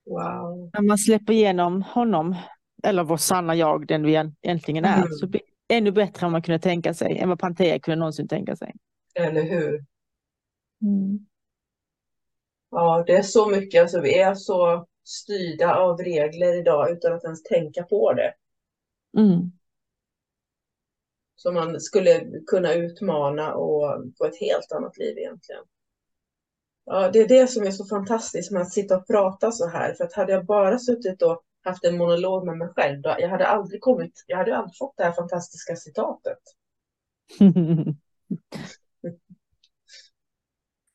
Wow. 0.07 0.71
när 0.73 0.83
man 0.83 0.99
släpper 0.99 1.33
igenom 1.33 1.83
honom, 1.83 2.37
eller 2.83 3.05
vår 3.05 3.17
sanna 3.17 3.55
jag, 3.55 3.87
den 3.87 4.07
vi 4.07 4.31
egentligen 4.43 4.85
är, 4.85 4.97
Mm. 4.97 5.09
så 5.13 5.27
blir 5.27 5.41
det 5.67 5.75
ännu 5.75 5.91
bättre 5.93 6.27
än 6.27 6.33
man 6.33 6.43
kunde 6.43 6.59
tänka 6.59 6.95
sig, 6.95 7.19
än 7.19 7.29
vad 7.29 7.39
Pantea 7.39 7.79
kunde 7.79 7.97
någonsin 7.97 8.29
tänka 8.29 8.57
sig. 8.57 8.73
Eller 9.15 9.43
hur? 9.43 9.85
Mm. 10.83 11.27
Ja, 12.71 13.05
det 13.07 13.13
är 13.17 13.23
så 13.23 13.49
mycket. 13.49 13.83
Alltså, 13.83 14.01
vi 14.01 14.19
är 14.19 14.35
så 14.35 14.87
styrda 15.05 15.75
av 15.75 15.99
regler 15.99 16.59
idag 16.59 16.91
utan 16.91 17.13
att 17.13 17.25
ens 17.25 17.43
tänka 17.43 17.83
på 17.83 18.13
det. 18.13 18.35
Mm. 19.17 19.53
Som 21.37 21.55
man 21.55 21.81
skulle 21.81 22.41
kunna 22.47 22.75
utmana 22.75 23.55
och 23.55 24.05
få 24.19 24.25
ett 24.25 24.41
helt 24.41 24.73
annat 24.73 24.97
liv 24.97 25.19
egentligen. 25.19 25.65
Ja, 26.85 27.11
det 27.11 27.19
är 27.19 27.29
det 27.29 27.47
som 27.47 27.67
är 27.67 27.71
så 27.71 27.85
fantastiskt 27.85 28.51
med 28.51 28.63
att 28.63 28.73
sitta 28.73 28.97
och 28.97 29.07
prata 29.07 29.53
så 29.53 29.69
här. 29.69 29.95
För 29.95 30.05
att 30.05 30.13
hade 30.13 30.33
jag 30.33 30.47
bara 30.47 30.79
suttit 30.79 31.23
och 31.23 31.43
haft 31.63 31.85
en 31.85 31.97
monolog 31.97 32.47
med 32.47 32.57
mig 32.59 32.69
själv, 32.69 33.03
då, 33.03 33.17
jag 33.19 33.29
hade 33.29 33.47
aldrig 33.47 33.81
kommit, 33.81 34.25
jag 34.27 34.37
hade 34.37 34.57
aldrig 34.57 34.77
fått 34.79 34.97
det 34.97 35.05
här 35.05 35.13
fantastiska 35.13 35.77
citatet. 35.77 36.39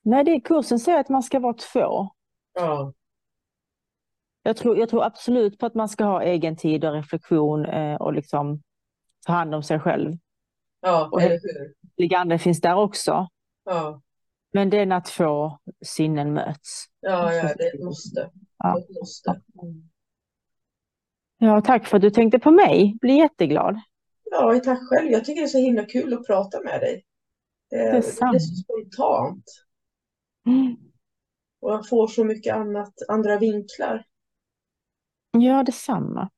Nej, 0.02 0.24
det 0.24 0.32
är 0.32 0.40
kursen 0.40 0.80
säger 0.80 1.00
att 1.00 1.10
man 1.10 1.24
ska 1.24 1.40
vara 1.40 1.54
två. 1.54 2.10
Ja, 2.54 2.94
Jag 4.44 4.58
tror, 4.58 4.78
jag 4.78 4.90
tror 4.90 5.04
absolut 5.04 5.58
på 5.60 5.66
att 5.66 5.76
man 5.76 5.90
ska 5.90 6.04
ha 6.04 6.24
egen 6.24 6.56
tid 6.56 6.86
och 6.86 6.94
reflektion 6.94 7.66
eh, 7.66 7.96
och 7.96 8.14
liksom 8.14 8.62
ta 9.26 9.34
hand 9.34 9.56
om 9.56 9.64
sig 9.64 9.80
själv. 9.80 10.18
ja, 10.82 11.10
Och- 11.12 11.22
eller 11.22 11.40
hur? 11.44 11.74
Ligande 11.98 12.40
finns 12.40 12.62
där 12.62 12.76
också. 12.76 13.28
Ja, 13.66 14.02
Men 14.54 14.70
det 14.70 14.78
är 14.80 14.86
när 14.86 15.02
två 15.02 15.58
sinnen 15.86 16.34
möts. 16.34 16.86
ja, 17.00 17.34
ja 17.34 17.54
det 17.58 17.84
måste. 17.84 18.32
Ja. 18.58 18.80
Det 18.88 19.00
måste. 19.00 19.42
Ja, 21.38 21.62
tack 21.62 21.88
för 21.88 21.98
att 21.98 22.02
du 22.02 22.10
tänkte 22.10 22.40
på 22.40 22.52
mig. 22.52 22.98
Blir 23.02 23.18
jätteglad. 23.18 23.80
Ja, 24.32 24.60
tack 24.64 24.80
själv. 24.90 25.12
Jag 25.12 25.26
tycker 25.26 25.42
det 25.42 25.46
är 25.46 25.50
så 25.50 25.58
himla 25.58 25.86
kul 25.86 26.14
att 26.14 26.28
prata 26.28 26.62
med 26.62 26.82
dig. 26.82 27.06
Det, 27.70 27.78
det 27.78 27.92
Detsamma. 27.92 28.36
är 28.36 28.40
så 28.40 28.56
spontant 28.56 29.44
Mm. 30.48 30.76
och 31.62 31.72
jag 31.74 31.90
får 31.90 32.08
så 32.08 32.24
mycket 32.24 32.56
annat, 32.56 32.94
andra 33.08 33.38
vinklar. 33.38 34.06
Ja, 35.32 35.64
detsamma. 35.64 36.30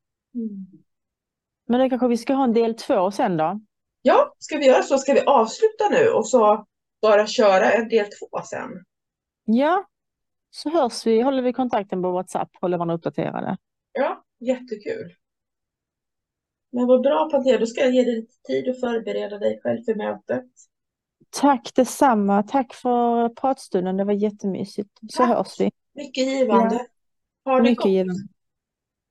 Men 1.67 1.79
då 1.79 1.89
kanske 1.89 2.07
vi 2.07 2.17
ska 2.17 2.33
ha 2.33 2.43
en 2.43 2.53
del 2.53 2.73
två 2.75 3.11
sen 3.11 3.37
då? 3.37 3.59
Ja, 4.01 4.35
ska 4.39 4.57
vi 4.57 4.65
göra 4.65 4.83
så? 4.83 4.97
Ska 4.97 5.13
vi 5.13 5.21
avsluta 5.21 5.89
nu 5.91 6.09
och 6.09 6.27
så 6.27 6.65
bara 7.01 7.27
köra 7.27 7.71
en 7.71 7.89
del 7.89 8.05
två 8.05 8.41
sen? 8.45 8.69
Ja, 9.45 9.83
så 10.49 10.69
hörs 10.69 11.05
vi, 11.07 11.21
håller 11.21 11.41
vi 11.41 11.53
kontakten 11.53 12.01
på 12.01 12.11
WhatsApp, 12.11 12.49
håller 12.61 12.77
varandra 12.77 12.95
uppdaterade. 12.95 13.57
Ja, 13.91 14.23
jättekul. 14.39 15.15
Men 16.71 16.87
vad 16.87 17.01
bra 17.01 17.29
Pantea, 17.31 17.57
då 17.57 17.65
ska 17.65 17.81
jag 17.81 17.91
ge 17.91 18.03
dig 18.03 18.15
lite 18.15 18.33
tid 18.47 18.69
att 18.69 18.79
förbereda 18.79 19.37
dig 19.37 19.59
själv 19.63 19.83
för 19.83 19.95
mötet. 19.95 20.45
Tack 21.29 21.71
detsamma. 21.75 22.43
Tack 22.43 22.73
för 22.73 23.29
pratstunden. 23.29 23.97
Det 23.97 24.03
var 24.03 24.13
jättemysigt. 24.13 24.89
Så 25.09 25.17
Tack. 25.17 25.29
hörs 25.37 25.59
vi. 25.59 25.71
Mycket 25.93 26.27
givande. 26.27 26.87
Ha 27.45 27.55
det 27.55 27.61
Mycket 27.61 27.77
gott. 27.77 27.91
givande. 27.91 28.13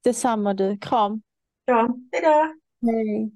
Detsamma 0.05 0.55
du. 0.55 0.79
Kram. 0.79 1.23
Ja, 1.65 1.89
hej 2.13 2.23
då. 2.23 2.55
Hej. 2.91 3.31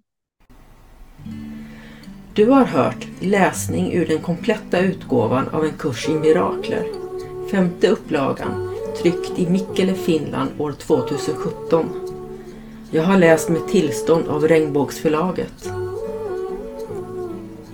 Du 2.35 2.51
har 2.51 2.65
hört 2.65 3.07
läsning 3.21 3.93
ur 3.93 4.07
den 4.07 4.19
kompletta 4.19 4.81
utgåvan 4.81 5.49
av 5.49 5.65
en 5.65 5.73
kurs 5.73 6.09
i 6.09 6.15
mirakler. 6.15 6.85
Femte 7.51 7.89
upplagan, 7.89 8.77
tryckt 9.03 9.39
i 9.39 9.51
Mikkele, 9.51 9.95
Finland 9.95 10.51
år 10.59 10.73
2017. 10.73 11.87
Jag 12.91 13.03
har 13.03 13.19
läst 13.19 13.49
med 13.49 13.69
tillstånd 13.69 14.29
av 14.29 14.49
Regnbågsförlaget. 14.49 15.71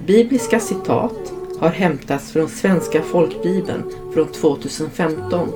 Bibliska 0.06 0.60
citat 0.60 1.32
har 1.60 1.68
hämtats 1.68 2.32
från 2.32 2.48
Svenska 2.48 3.02
folkbibeln 3.02 3.82
från 4.14 4.26
2015. 4.26 5.48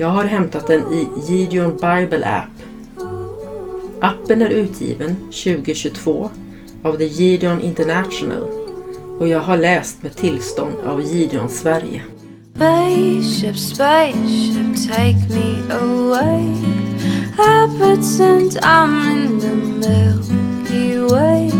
Jag 0.00 0.08
har 0.08 0.24
hämtat 0.24 0.66
den 0.66 0.92
i 0.92 1.08
Gideon 1.28 1.70
Bible 1.70 2.24
App. 2.26 2.62
Appen 4.00 4.42
är 4.42 4.48
utgiven 4.48 5.16
2022 5.16 6.30
av 6.82 6.96
The 6.96 7.04
Gideon 7.06 7.60
International 7.60 8.42
och 9.18 9.28
jag 9.28 9.40
har 9.40 9.56
läst 9.56 10.02
med 10.02 10.16
tillstånd 10.16 10.74
av 10.86 11.02
Gideon 11.02 11.48
Sverige. 11.48 12.02
Spaceship, 12.54 13.56
spaceship, 13.56 14.88
take 14.88 15.28
me 15.28 15.74
away. 15.74 16.54
I 17.38 17.78
pretend 17.78 18.58
I'm 18.62 19.12
in 19.12 19.40
the 19.40 19.54
Milky 19.56 20.98
Way. 20.98 21.50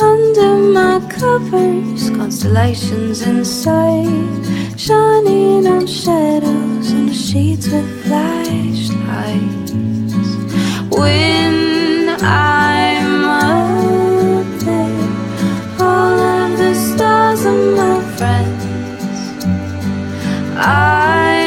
Under 0.00 0.58
my 0.58 1.00
covers, 1.14 2.10
constellations 2.18 3.26
inside. 3.26 4.57
Shining 4.78 5.66
on 5.66 5.88
shadows 5.88 6.92
the 7.08 7.12
sheets 7.12 7.66
with 7.66 8.04
flashlights. 8.04 9.72
When 10.96 12.08
I'm 12.22 13.24
up 13.24 14.60
there, 14.60 15.84
all 15.84 16.20
of 16.20 16.58
the 16.58 16.74
stars 16.74 17.44
are 17.44 17.74
my 17.74 18.00
friends. 18.16 19.02
I 20.56 21.37